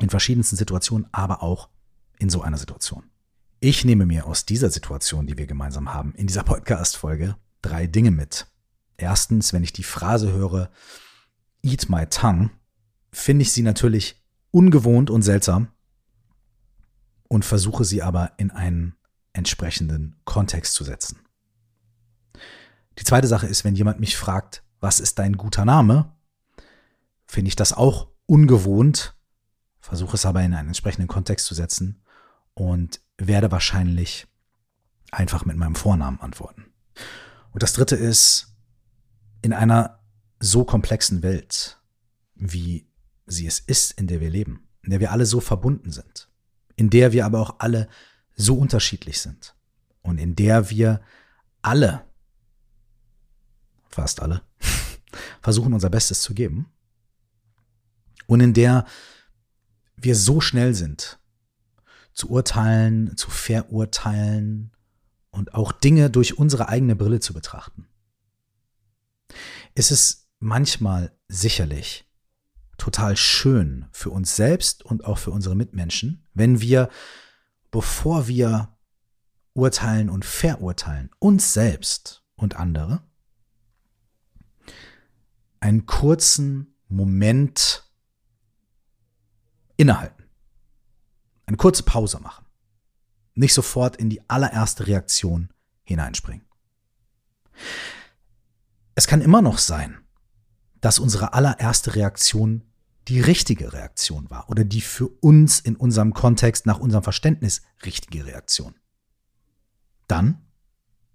In 0.00 0.10
verschiedensten 0.10 0.56
Situationen, 0.56 1.08
aber 1.12 1.42
auch 1.42 1.68
in 2.18 2.30
so 2.30 2.42
einer 2.42 2.58
Situation. 2.58 3.04
Ich 3.60 3.84
nehme 3.84 4.06
mir 4.06 4.26
aus 4.26 4.44
dieser 4.44 4.70
Situation, 4.70 5.26
die 5.26 5.38
wir 5.38 5.46
gemeinsam 5.46 5.92
haben, 5.92 6.14
in 6.14 6.26
dieser 6.26 6.42
Podcast-Folge 6.44 7.36
drei 7.62 7.86
Dinge 7.86 8.10
mit. 8.10 8.46
Erstens, 8.96 9.52
wenn 9.52 9.64
ich 9.64 9.72
die 9.72 9.82
Phrase 9.82 10.32
höre, 10.32 10.70
eat 11.62 11.88
my 11.88 12.06
tongue, 12.06 12.50
finde 13.12 13.42
ich 13.42 13.52
sie 13.52 13.62
natürlich 13.62 14.22
ungewohnt 14.50 15.10
und 15.10 15.22
seltsam 15.22 15.68
und 17.28 17.44
versuche 17.44 17.84
sie 17.84 18.02
aber 18.02 18.32
in 18.36 18.50
einen 18.50 18.96
entsprechenden 19.32 20.16
Kontext 20.24 20.74
zu 20.74 20.84
setzen. 20.84 21.20
Die 22.98 23.04
zweite 23.04 23.26
Sache 23.26 23.46
ist, 23.46 23.64
wenn 23.64 23.74
jemand 23.74 23.98
mich 23.98 24.16
fragt, 24.16 24.62
was 24.80 25.00
ist 25.00 25.18
dein 25.18 25.36
guter 25.36 25.64
Name, 25.64 26.12
finde 27.26 27.48
ich 27.48 27.56
das 27.56 27.72
auch 27.72 28.08
ungewohnt, 28.26 29.16
versuche 29.84 30.16
es 30.16 30.24
aber 30.24 30.42
in 30.42 30.54
einen 30.54 30.68
entsprechenden 30.68 31.08
Kontext 31.08 31.44
zu 31.44 31.54
setzen 31.54 32.00
und 32.54 33.02
werde 33.18 33.52
wahrscheinlich 33.52 34.26
einfach 35.10 35.44
mit 35.44 35.58
meinem 35.58 35.74
Vornamen 35.74 36.20
antworten. 36.20 36.72
Und 37.52 37.62
das 37.62 37.74
dritte 37.74 37.94
ist, 37.94 38.56
in 39.42 39.52
einer 39.52 40.00
so 40.40 40.64
komplexen 40.64 41.22
Welt, 41.22 41.78
wie 42.34 42.88
sie 43.26 43.46
es 43.46 43.60
ist, 43.60 43.92
in 43.92 44.06
der 44.06 44.22
wir 44.22 44.30
leben, 44.30 44.66
in 44.80 44.90
der 44.90 45.00
wir 45.00 45.12
alle 45.12 45.26
so 45.26 45.40
verbunden 45.40 45.92
sind, 45.92 46.30
in 46.76 46.88
der 46.88 47.12
wir 47.12 47.26
aber 47.26 47.40
auch 47.40 47.56
alle 47.58 47.86
so 48.34 48.56
unterschiedlich 48.56 49.20
sind 49.20 49.54
und 50.00 50.16
in 50.16 50.34
der 50.34 50.70
wir 50.70 51.02
alle, 51.60 52.06
fast 53.90 54.22
alle, 54.22 54.40
versuchen 55.42 55.74
unser 55.74 55.90
Bestes 55.90 56.22
zu 56.22 56.32
geben 56.32 56.72
und 58.26 58.40
in 58.40 58.54
der 58.54 58.86
wir 60.04 60.16
so 60.16 60.40
schnell 60.40 60.74
sind, 60.74 61.18
zu 62.12 62.30
urteilen, 62.30 63.16
zu 63.16 63.30
verurteilen 63.30 64.70
und 65.30 65.54
auch 65.54 65.72
Dinge 65.72 66.10
durch 66.10 66.38
unsere 66.38 66.68
eigene 66.68 66.96
Brille 66.96 67.20
zu 67.20 67.34
betrachten. 67.34 67.88
Ist 69.74 69.90
es 69.90 70.28
manchmal 70.38 71.12
sicherlich 71.28 72.06
total 72.78 73.16
schön 73.16 73.86
für 73.92 74.10
uns 74.10 74.36
selbst 74.36 74.84
und 74.84 75.04
auch 75.04 75.18
für 75.18 75.30
unsere 75.30 75.56
Mitmenschen, 75.56 76.26
wenn 76.34 76.60
wir, 76.60 76.88
bevor 77.70 78.28
wir 78.28 78.76
urteilen 79.54 80.10
und 80.10 80.24
verurteilen, 80.24 81.10
uns 81.18 81.52
selbst 81.52 82.24
und 82.36 82.56
andere, 82.56 83.02
einen 85.60 85.86
kurzen 85.86 86.76
Moment 86.88 87.83
innehalten 89.76 90.24
eine 91.46 91.56
kurze 91.56 91.82
Pause 91.82 92.20
machen. 92.20 92.46
Nicht 93.34 93.54
sofort 93.54 93.96
in 93.96 94.10
die 94.10 94.28
allererste 94.28 94.86
Reaktion 94.86 95.52
hineinspringen. 95.84 96.46
Es 98.94 99.06
kann 99.06 99.20
immer 99.20 99.42
noch 99.42 99.58
sein, 99.58 99.98
dass 100.80 100.98
unsere 100.98 101.32
allererste 101.32 101.94
Reaktion 101.94 102.62
die 103.08 103.20
richtige 103.20 103.72
Reaktion 103.72 104.30
war 104.30 104.48
oder 104.48 104.64
die 104.64 104.80
für 104.80 105.08
uns 105.08 105.60
in 105.60 105.76
unserem 105.76 106.14
Kontext 106.14 106.64
nach 106.64 106.78
unserem 106.78 107.02
Verständnis 107.02 107.62
richtige 107.84 108.24
Reaktion. 108.24 108.74
Dann 110.06 110.46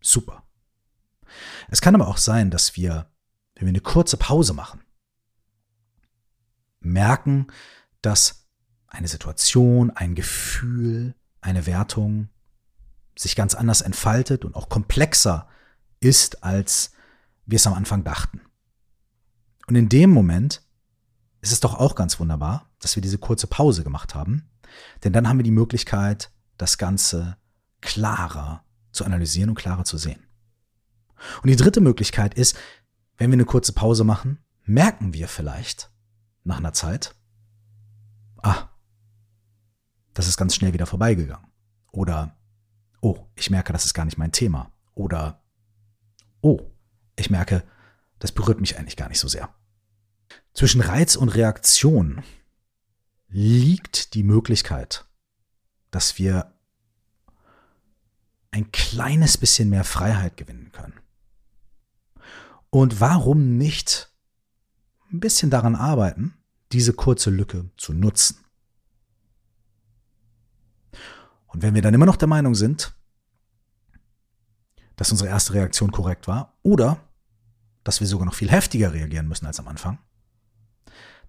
super. 0.01 0.43
Es 1.69 1.81
kann 1.81 1.95
aber 1.95 2.07
auch 2.07 2.17
sein, 2.17 2.51
dass 2.51 2.75
wir, 2.75 3.11
wenn 3.55 3.65
wir 3.65 3.69
eine 3.69 3.81
kurze 3.81 4.17
Pause 4.17 4.53
machen, 4.53 4.81
merken, 6.79 7.47
dass 8.01 8.48
eine 8.89 9.07
Situation, 9.07 9.91
ein 9.91 10.15
Gefühl, 10.15 11.15
eine 11.41 11.65
Wertung 11.65 12.29
sich 13.17 13.35
ganz 13.35 13.55
anders 13.55 13.81
entfaltet 13.81 14.45
und 14.45 14.55
auch 14.55 14.69
komplexer 14.69 15.47
ist, 15.99 16.43
als 16.43 16.91
wir 17.45 17.57
es 17.57 17.67
am 17.67 17.73
Anfang 17.73 18.03
dachten. 18.03 18.41
Und 19.67 19.75
in 19.75 19.89
dem 19.89 20.09
Moment 20.09 20.63
ist 21.41 21.51
es 21.51 21.59
doch 21.59 21.75
auch 21.75 21.95
ganz 21.95 22.19
wunderbar, 22.19 22.69
dass 22.79 22.95
wir 22.95 23.01
diese 23.01 23.17
kurze 23.17 23.47
Pause 23.47 23.83
gemacht 23.83 24.15
haben, 24.15 24.49
Denn 25.03 25.13
dann 25.13 25.27
haben 25.27 25.39
wir 25.39 25.43
die 25.43 25.51
Möglichkeit, 25.51 26.31
das 26.57 26.77
Ganze 26.77 27.37
klarer 27.81 28.63
zu 28.91 29.05
analysieren 29.05 29.49
und 29.49 29.55
klarer 29.55 29.83
zu 29.83 29.97
sehen. 29.97 30.25
Und 31.41 31.49
die 31.49 31.55
dritte 31.55 31.81
Möglichkeit 31.81 32.33
ist, 32.33 32.55
wenn 33.17 33.31
wir 33.31 33.35
eine 33.35 33.45
kurze 33.45 33.73
Pause 33.73 34.03
machen, 34.03 34.39
merken 34.63 35.13
wir 35.13 35.27
vielleicht 35.27 35.91
nach 36.43 36.57
einer 36.57 36.73
Zeit, 36.73 37.15
ah, 38.41 38.69
das 40.19 40.27
ist 40.27 40.35
ganz 40.35 40.53
schnell 40.53 40.73
wieder 40.73 40.85
vorbeigegangen. 40.85 41.47
Oder, 41.93 42.35
oh, 42.99 43.25
ich 43.35 43.49
merke, 43.49 43.71
das 43.71 43.85
ist 43.85 43.93
gar 43.93 44.03
nicht 44.03 44.17
mein 44.17 44.33
Thema. 44.33 44.69
Oder, 44.93 45.41
oh, 46.41 46.59
ich 47.15 47.29
merke, 47.29 47.63
das 48.19 48.33
berührt 48.33 48.59
mich 48.59 48.77
eigentlich 48.77 48.97
gar 48.97 49.07
nicht 49.07 49.21
so 49.21 49.29
sehr. 49.29 49.47
Zwischen 50.53 50.81
Reiz 50.81 51.15
und 51.15 51.29
Reaktion 51.29 52.21
liegt 53.29 54.13
die 54.13 54.23
Möglichkeit, 54.23 55.05
dass 55.89 56.17
wir 56.17 56.51
ein 58.51 58.73
kleines 58.73 59.37
bisschen 59.37 59.69
mehr 59.69 59.85
Freiheit 59.85 60.35
gewinnen 60.35 60.73
können. 60.73 60.99
Und 62.69 62.99
warum 62.99 63.57
nicht 63.57 64.11
ein 65.13 65.21
bisschen 65.21 65.49
daran 65.49 65.77
arbeiten, 65.77 66.33
diese 66.73 66.91
kurze 66.91 67.29
Lücke 67.29 67.69
zu 67.77 67.93
nutzen? 67.93 68.43
Und 71.49 71.61
wenn 71.61 71.75
wir 71.75 71.81
dann 71.81 71.93
immer 71.93 72.05
noch 72.05 72.15
der 72.15 72.27
Meinung 72.27 72.55
sind, 72.55 72.95
dass 74.95 75.11
unsere 75.11 75.29
erste 75.29 75.53
Reaktion 75.53 75.91
korrekt 75.91 76.27
war 76.27 76.57
oder 76.61 77.03
dass 77.83 77.99
wir 77.99 78.07
sogar 78.07 78.25
noch 78.25 78.33
viel 78.33 78.51
heftiger 78.51 78.93
reagieren 78.93 79.27
müssen 79.27 79.45
als 79.45 79.59
am 79.59 79.67
Anfang, 79.67 79.99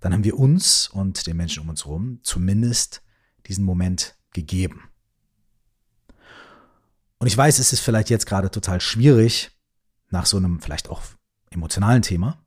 dann 0.00 0.12
haben 0.12 0.24
wir 0.24 0.38
uns 0.38 0.88
und 0.88 1.26
den 1.26 1.36
Menschen 1.36 1.62
um 1.62 1.68
uns 1.68 1.84
herum 1.84 2.20
zumindest 2.22 3.02
diesen 3.46 3.64
Moment 3.64 4.16
gegeben. 4.32 4.90
Und 7.18 7.26
ich 7.26 7.36
weiß, 7.36 7.58
es 7.58 7.72
ist 7.72 7.80
vielleicht 7.80 8.10
jetzt 8.10 8.26
gerade 8.26 8.50
total 8.50 8.80
schwierig, 8.80 9.50
nach 10.08 10.26
so 10.26 10.36
einem 10.36 10.60
vielleicht 10.60 10.88
auch 10.88 11.02
emotionalen 11.50 12.02
Thema, 12.02 12.44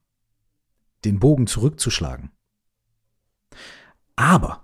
den 1.06 1.20
Bogen 1.20 1.48
zurückzuschlagen. 1.48 2.32
Aber 4.16 4.63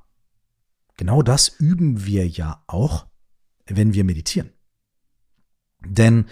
genau 1.00 1.22
das 1.22 1.48
üben 1.48 2.06
wir 2.06 2.28
ja 2.28 2.62
auch, 2.68 3.08
wenn 3.66 3.94
wir 3.94 4.04
meditieren. 4.04 4.52
Denn 5.86 6.26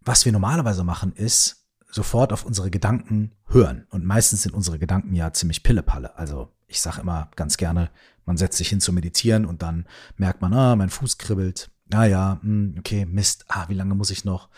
was 0.00 0.24
wir 0.24 0.32
normalerweise 0.32 0.82
machen, 0.82 1.12
ist 1.12 1.68
sofort 1.88 2.32
auf 2.32 2.44
unsere 2.44 2.68
Gedanken 2.68 3.30
hören. 3.46 3.86
Und 3.90 4.04
meistens 4.04 4.42
sind 4.42 4.54
unsere 4.54 4.80
Gedanken 4.80 5.14
ja 5.14 5.32
ziemlich 5.32 5.62
pillepalle. 5.62 6.18
Also 6.18 6.52
ich 6.66 6.80
sage 6.80 7.00
immer 7.00 7.30
ganz 7.36 7.56
gerne, 7.56 7.90
man 8.24 8.36
setzt 8.36 8.58
sich 8.58 8.70
hin 8.70 8.80
zu 8.80 8.92
meditieren 8.92 9.46
und 9.46 9.62
dann 9.62 9.86
merkt 10.16 10.42
man, 10.42 10.52
ah, 10.52 10.74
mein 10.74 10.90
Fuß 10.90 11.16
kribbelt. 11.16 11.70
Ah 11.92 12.06
ja, 12.06 12.40
hm, 12.42 12.74
okay, 12.76 13.06
Mist. 13.06 13.44
Ah, 13.46 13.68
wie 13.68 13.74
lange 13.74 13.94
muss 13.94 14.10
ich 14.10 14.24
noch? 14.24 14.48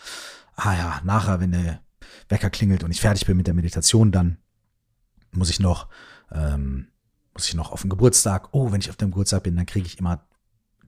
Ah 0.55 0.75
ja, 0.75 1.01
nachher, 1.03 1.39
wenn 1.39 1.51
der 1.51 1.81
Wecker 2.29 2.49
klingelt 2.49 2.83
und 2.83 2.89
ich 2.89 2.99
fertig 2.99 3.27
bin 3.27 3.37
mit 3.37 3.45
der 3.45 3.53
Meditation, 3.53 4.11
dann 4.11 4.39
muss 5.31 5.51
ich 5.51 5.59
noch, 5.59 5.87
ähm, 6.31 6.87
muss 7.39 7.47
ich 7.47 7.55
noch 7.55 7.71
auf 7.71 7.83
den 7.83 7.89
Geburtstag. 7.89 8.49
Oh, 8.51 8.73
wenn 8.73 8.81
ich 8.81 8.89
auf 8.89 8.97
dem 8.97 9.11
Geburtstag 9.11 9.43
bin, 9.43 9.55
dann 9.55 9.65
kriege 9.65 9.87
ich 9.87 9.97
immer 9.97 10.27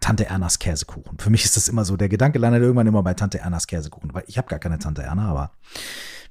Tante 0.02 0.26
Ernas 0.26 0.60
Käsekuchen. 0.60 1.18
Für 1.18 1.30
mich 1.30 1.46
ist 1.46 1.56
das 1.56 1.70
immer 1.70 1.86
so, 1.86 1.96
der 1.96 2.10
Gedanke 2.10 2.40
landet 2.40 2.62
irgendwann 2.62 2.88
immer 2.88 3.04
bei 3.04 3.14
Tante 3.14 3.40
Ernas 3.40 3.68
Käsekuchen, 3.68 4.14
weil 4.14 4.26
ich 4.28 4.38
habe 4.38 4.50
gar 4.50 4.60
keine 4.60 4.78
Tante 4.78 5.02
Erna, 5.02 5.30
aber 5.30 5.54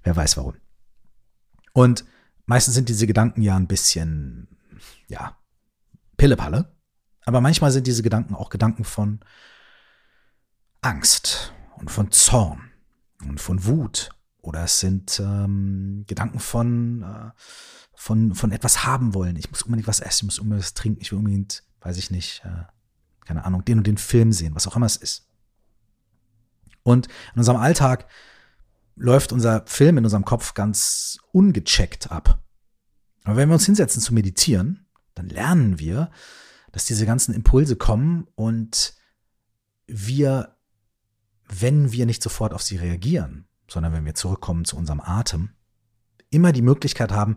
wer 0.03 0.15
weiß 0.15 0.37
warum. 0.37 0.57
Und 1.73 2.05
meistens 2.45 2.75
sind 2.75 2.91
diese 2.91 3.07
Gedanken 3.07 3.41
ja 3.41 3.57
ein 3.57 3.67
bisschen, 3.67 4.47
ja, 5.09 5.39
Pillepalle. 6.19 6.71
Aber 7.25 7.41
manchmal 7.41 7.71
sind 7.71 7.87
diese 7.87 8.03
Gedanken 8.03 8.35
auch 8.35 8.51
Gedanken 8.51 8.85
von 8.85 9.21
Angst 10.83 11.55
und 11.79 11.91
von 11.91 12.11
Zorn 12.11 12.73
und 13.23 13.41
von 13.41 13.65
Wut. 13.65 14.11
Oder 14.43 14.65
es 14.65 14.81
sind 14.81 15.21
ähm, 15.21 16.05
Gedanken 16.07 16.41
von, 16.41 17.03
äh, 17.03 17.31
von, 17.95 18.35
von 18.35 18.53
etwas 18.53 18.85
haben 18.85 19.15
wollen. 19.15 19.37
Ich 19.37 19.51
muss 19.51 19.63
unbedingt 19.63 19.89
was 19.89 20.01
essen, 20.01 20.25
ich 20.25 20.25
muss 20.25 20.39
unbedingt 20.39 20.65
was 20.65 20.75
trinken, 20.75 21.01
ich 21.01 21.13
will 21.13 21.19
unbedingt, 21.19 21.63
weiß 21.81 21.99
ich 21.99 22.11
nicht, 22.11 22.43
äh, 22.45 22.65
keine 23.27 23.45
Ahnung, 23.45 23.65
den 23.65 23.79
und 23.79 23.87
den 23.87 23.99
Film 23.99 24.33
sehen, 24.33 24.55
was 24.55 24.67
auch 24.67 24.77
immer 24.77 24.87
es 24.87 24.97
ist. 24.97 25.29
Und 26.83 27.09
in 27.35 27.41
unserem 27.41 27.59
Alltag 27.59 28.07
läuft 28.97 29.33
unser 29.33 29.65
Film 29.67 29.99
in 29.99 30.05
unserem 30.05 30.25
Kopf 30.25 30.55
ganz 30.55 31.19
ungecheckt 31.33 32.11
ab. 32.11 32.43
Aber 33.25 33.37
wenn 33.37 33.49
wir 33.49 33.55
uns 33.55 33.67
hinsetzen 33.67 34.03
zu 34.03 34.15
meditieren, 34.15 34.87
dann 35.15 35.29
lernen 35.29 35.79
wir, 35.79 36.11
dass 36.73 36.85
diese 36.85 37.07
ganzen 37.07 37.35
Impulse 37.35 37.77
kommen 37.77 38.27
und 38.35 38.95
wir, 39.87 40.57
wenn 41.49 41.93
wir 41.93 42.07
nicht 42.07 42.23
sofort 42.23 42.55
auf 42.55 42.63
sie 42.63 42.77
reagieren, 42.77 43.47
sondern 43.71 43.93
wenn 43.93 44.05
wir 44.05 44.15
zurückkommen 44.15 44.65
zu 44.65 44.77
unserem 44.77 45.01
Atem, 45.01 45.51
immer 46.31 46.53
die 46.53 46.63
Möglichkeit 46.63 47.13
haben, 47.13 47.37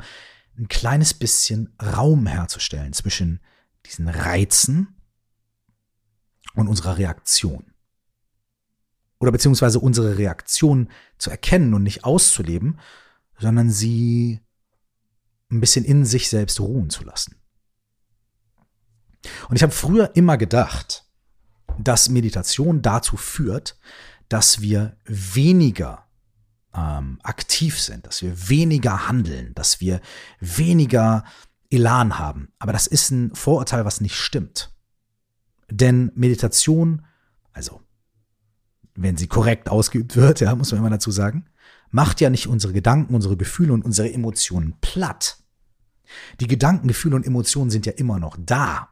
ein 0.58 0.68
kleines 0.68 1.14
bisschen 1.14 1.76
Raum 1.82 2.28
herzustellen 2.28 2.94
zwischen 2.94 3.40
diesen 3.86 4.08
Reizen 4.08 4.96
und 6.56 6.68
unserer 6.68 6.98
Reaktion. 6.98 7.74
Oder 9.20 9.32
beziehungsweise 9.32 9.80
unsere 9.80 10.18
Reaktion 10.18 10.90
zu 11.18 11.30
erkennen 11.30 11.74
und 11.74 11.84
nicht 11.84 12.04
auszuleben, 12.04 12.80
sondern 13.40 13.70
sie 13.70 14.42
ein 15.50 15.60
bisschen 15.60 15.86
in 15.86 16.06
sich 16.06 16.30
selbst 16.30 16.60
ruhen 16.60 16.90
zu 16.90 17.04
lassen. 17.04 17.36
Und 19.50 19.56
ich 19.56 19.64
habe 19.64 19.72
früher 19.72 20.16
immer 20.16 20.38
gedacht, 20.38 21.06
dass 21.80 22.10
Meditation 22.10 22.82
dazu 22.82 23.18
führt, 23.18 23.78
dass 24.30 24.62
wir 24.62 24.98
weniger 25.06 26.08
ähm, 26.76 27.20
aktiv 27.24 27.80
sind, 27.80 28.06
dass 28.08 28.22
wir 28.22 28.50
weniger 28.50 29.08
handeln, 29.08 29.54
dass 29.56 29.80
wir 29.82 30.02
weniger 30.40 31.24
Elan 31.70 32.20
haben. 32.20 32.50
Aber 32.60 32.74
das 32.74 32.88
ist 32.88 33.12
ein 33.12 33.34
Vorurteil, 33.36 33.86
was 33.86 34.02
nicht 34.02 34.16
stimmt. 34.16 34.74
Denn 35.70 36.12
Meditation, 36.16 37.06
also 37.52 37.82
wenn 38.96 39.18
sie 39.18 39.28
korrekt 39.28 39.70
ausgeübt 39.70 40.16
wird, 40.16 40.40
ja, 40.42 40.56
muss 40.56 40.72
man 40.72 40.80
immer 40.80 40.90
dazu 40.90 41.12
sagen, 41.12 41.46
macht 41.90 42.22
ja 42.22 42.30
nicht 42.30 42.48
unsere 42.48 42.74
Gedanken, 42.74 43.16
unsere 43.16 43.38
Gefühle 43.38 43.74
und 43.74 43.86
unsere 43.86 44.12
Emotionen 44.12 44.76
platt. 44.82 45.38
Die 46.40 46.48
Gedanken, 46.48 46.88
Gefühle 46.88 47.16
und 47.16 47.26
Emotionen 47.26 47.72
sind 47.72 47.86
ja 47.86 47.94
immer 47.94 48.20
noch 48.20 48.38
da. 48.40 48.90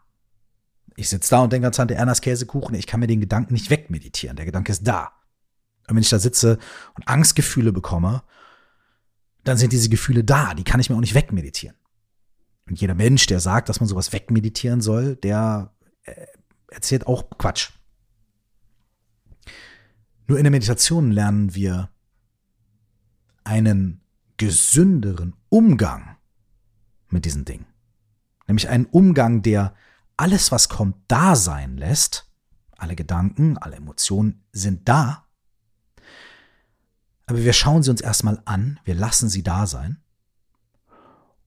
Ich 0.95 1.09
sitze 1.09 1.31
da 1.31 1.41
und 1.41 1.53
denke 1.53 1.67
an 1.67 1.73
Tante 1.73 1.95
Ernas 1.95 2.21
Käsekuchen, 2.21 2.75
ich 2.75 2.87
kann 2.87 2.99
mir 2.99 3.07
den 3.07 3.21
Gedanken 3.21 3.53
nicht 3.53 3.69
wegmeditieren. 3.69 4.35
Der 4.35 4.45
Gedanke 4.45 4.71
ist 4.71 4.87
da. 4.87 5.13
Und 5.91 5.97
wenn 5.97 6.03
ich 6.03 6.09
da 6.09 6.19
sitze 6.19 6.57
und 6.93 7.05
Angstgefühle 7.09 7.73
bekomme, 7.73 8.23
dann 9.43 9.57
sind 9.57 9.73
diese 9.73 9.89
Gefühle 9.89 10.23
da, 10.23 10.53
die 10.53 10.63
kann 10.63 10.79
ich 10.79 10.89
mir 10.89 10.95
auch 10.95 11.01
nicht 11.01 11.15
wegmeditieren. 11.15 11.75
Und 12.65 12.79
jeder 12.79 12.95
Mensch, 12.95 13.25
der 13.25 13.41
sagt, 13.41 13.67
dass 13.67 13.81
man 13.81 13.89
sowas 13.89 14.13
wegmeditieren 14.13 14.79
soll, 14.79 15.17
der 15.17 15.73
äh, 16.03 16.27
erzählt 16.69 17.07
auch 17.07 17.29
Quatsch. 17.37 17.71
Nur 20.27 20.37
in 20.37 20.45
der 20.45 20.51
Meditation 20.51 21.11
lernen 21.11 21.55
wir 21.55 21.89
einen 23.43 23.99
gesünderen 24.37 25.35
Umgang 25.49 26.15
mit 27.09 27.25
diesen 27.25 27.43
Dingen. 27.43 27.65
Nämlich 28.47 28.69
einen 28.69 28.85
Umgang, 28.85 29.41
der 29.41 29.75
alles, 30.15 30.53
was 30.53 30.69
kommt, 30.69 30.95
da 31.09 31.35
sein 31.35 31.75
lässt. 31.75 32.31
Alle 32.77 32.95
Gedanken, 32.95 33.57
alle 33.57 33.75
Emotionen 33.75 34.45
sind 34.53 34.87
da. 34.87 35.27
Aber 37.31 37.45
wir 37.45 37.53
schauen 37.53 37.81
sie 37.81 37.89
uns 37.89 38.01
erstmal 38.01 38.41
an, 38.43 38.77
wir 38.83 38.93
lassen 38.93 39.29
sie 39.29 39.41
da 39.41 39.65
sein 39.65 40.03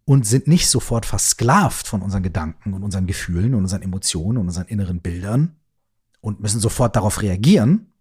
und 0.07 0.27
sind 0.27 0.49
nicht 0.49 0.71
sofort 0.71 1.05
versklavt 1.05 1.87
von 1.87 2.01
unseren 2.01 2.23
Gedanken 2.23 2.73
und 2.73 2.83
unseren 2.83 3.07
Gefühlen 3.07 3.55
und 3.55 3.65
unseren 3.65 3.83
Emotionen 3.83 4.39
und 4.39 4.47
unseren 4.47 4.67
inneren 4.67 5.03
Bildern 5.03 5.57
und 6.23 6.41
müssen 6.41 6.59
sofort 6.59 6.97
darauf 6.97 7.21
reagieren, 7.21 7.93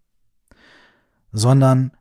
sondern 1.34 1.92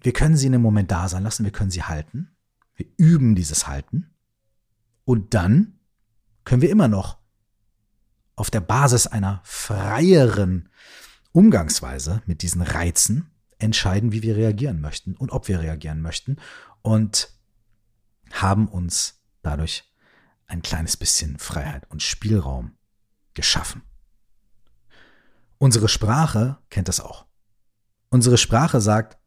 wir 0.00 0.14
können 0.14 0.38
sie 0.38 0.46
in 0.46 0.54
einem 0.54 0.62
Moment 0.62 0.90
da 0.90 1.06
sein 1.06 1.22
lassen, 1.22 1.44
wir 1.44 1.52
können 1.52 1.70
sie 1.70 1.82
halten, 1.82 2.34
wir 2.76 2.86
üben 2.96 3.34
dieses 3.34 3.66
Halten 3.66 4.14
und 5.04 5.34
dann 5.34 5.78
können 6.44 6.62
wir 6.62 6.70
immer 6.70 6.88
noch 6.88 7.18
auf 8.34 8.48
der 8.48 8.62
Basis 8.62 9.06
einer 9.06 9.42
freieren 9.44 10.70
Umgangsweise 11.32 12.22
mit 12.24 12.40
diesen 12.40 12.62
Reizen 12.62 13.30
entscheiden, 13.60 14.12
wie 14.12 14.22
wir 14.22 14.36
reagieren 14.36 14.80
möchten 14.80 15.14
und 15.16 15.30
ob 15.30 15.48
wir 15.48 15.60
reagieren 15.60 16.00
möchten 16.00 16.36
und 16.82 17.32
haben 18.32 18.68
uns 18.68 19.20
dadurch 19.42 19.84
ein 20.46 20.62
kleines 20.62 20.96
bisschen 20.96 21.38
Freiheit 21.38 21.88
und 21.90 22.02
Spielraum 22.02 22.76
geschaffen. 23.34 23.82
Unsere 25.58 25.88
Sprache 25.88 26.58
kennt 26.70 26.88
das 26.88 27.00
auch. 27.00 27.26
Unsere 28.08 28.38
Sprache 28.38 28.80
sagt, 28.80 29.18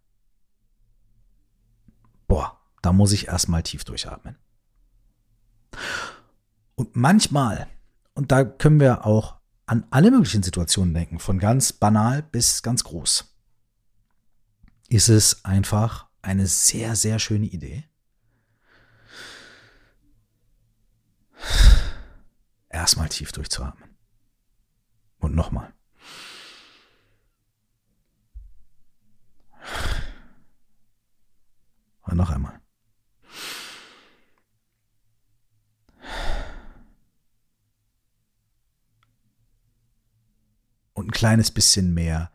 boah, 2.27 2.59
da 2.81 2.91
muss 2.91 3.11
ich 3.11 3.27
erstmal 3.27 3.63
tief 3.63 3.83
durchatmen. 3.83 4.37
Und 6.75 6.95
manchmal, 6.95 7.67
und 8.13 8.31
da 8.31 8.43
können 8.43 8.79
wir 8.79 9.05
auch 9.05 9.35
an 9.65 9.85
alle 9.91 10.11
möglichen 10.11 10.43
Situationen 10.43 10.93
denken, 10.93 11.19
von 11.19 11.39
ganz 11.39 11.71
banal 11.71 12.23
bis 12.23 12.63
ganz 12.63 12.83
groß, 12.83 13.32
ist 14.89 15.09
es 15.09 15.43
einfach 15.45 16.07
eine 16.21 16.47
sehr, 16.47 16.95
sehr 16.95 17.19
schöne 17.19 17.45
Idee. 17.45 17.83
Erstmal 22.69 23.09
tief 23.09 23.31
durchzuatmen. 23.31 23.89
Und 25.19 25.35
nochmal. 25.35 25.73
Und 32.01 32.17
noch 32.17 32.29
einmal. 32.29 32.59
Und 40.93 41.07
ein 41.07 41.11
kleines 41.11 41.51
bisschen 41.51 41.93
mehr 41.93 42.31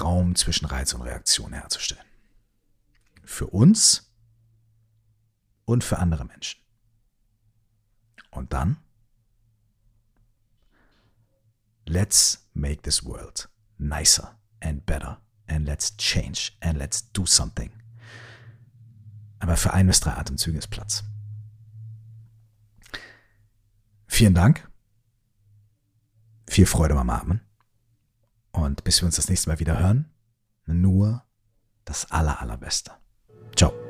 Raum 0.00 0.34
zwischen 0.34 0.66
Reiz 0.66 0.92
und 0.92 1.02
Reaktion 1.02 1.52
herzustellen. 1.52 2.04
Für 3.24 3.46
uns 3.48 4.12
und 5.64 5.84
für 5.84 5.98
andere 5.98 6.24
Menschen. 6.24 6.60
Und 8.30 8.52
dann, 8.52 8.76
let's 11.86 12.48
make 12.54 12.82
this 12.82 13.04
world 13.04 13.48
nicer 13.78 14.38
and 14.60 14.84
better 14.86 15.20
and 15.46 15.66
let's 15.66 15.96
change 15.96 16.52
and 16.60 16.78
let's 16.78 17.10
do 17.12 17.26
something. 17.26 17.70
Aber 19.38 19.56
für 19.56 19.72
ein 19.72 19.86
bis 19.86 20.00
drei 20.00 20.12
Atemzüge 20.12 20.58
ist 20.58 20.68
Platz. 20.68 21.04
Vielen 24.06 24.34
Dank. 24.34 24.68
Viel 26.48 26.66
Freude 26.66 26.94
beim 26.94 27.10
Atmen. 27.10 27.40
Und 28.56 28.84
bis 28.84 29.02
wir 29.02 29.06
uns 29.06 29.16
das 29.16 29.28
nächste 29.28 29.50
Mal 29.50 29.60
wieder 29.60 29.78
hören, 29.78 30.06
nur 30.64 31.22
das 31.84 32.10
Aller, 32.10 32.40
Allerbeste. 32.40 32.92
Ciao. 33.54 33.85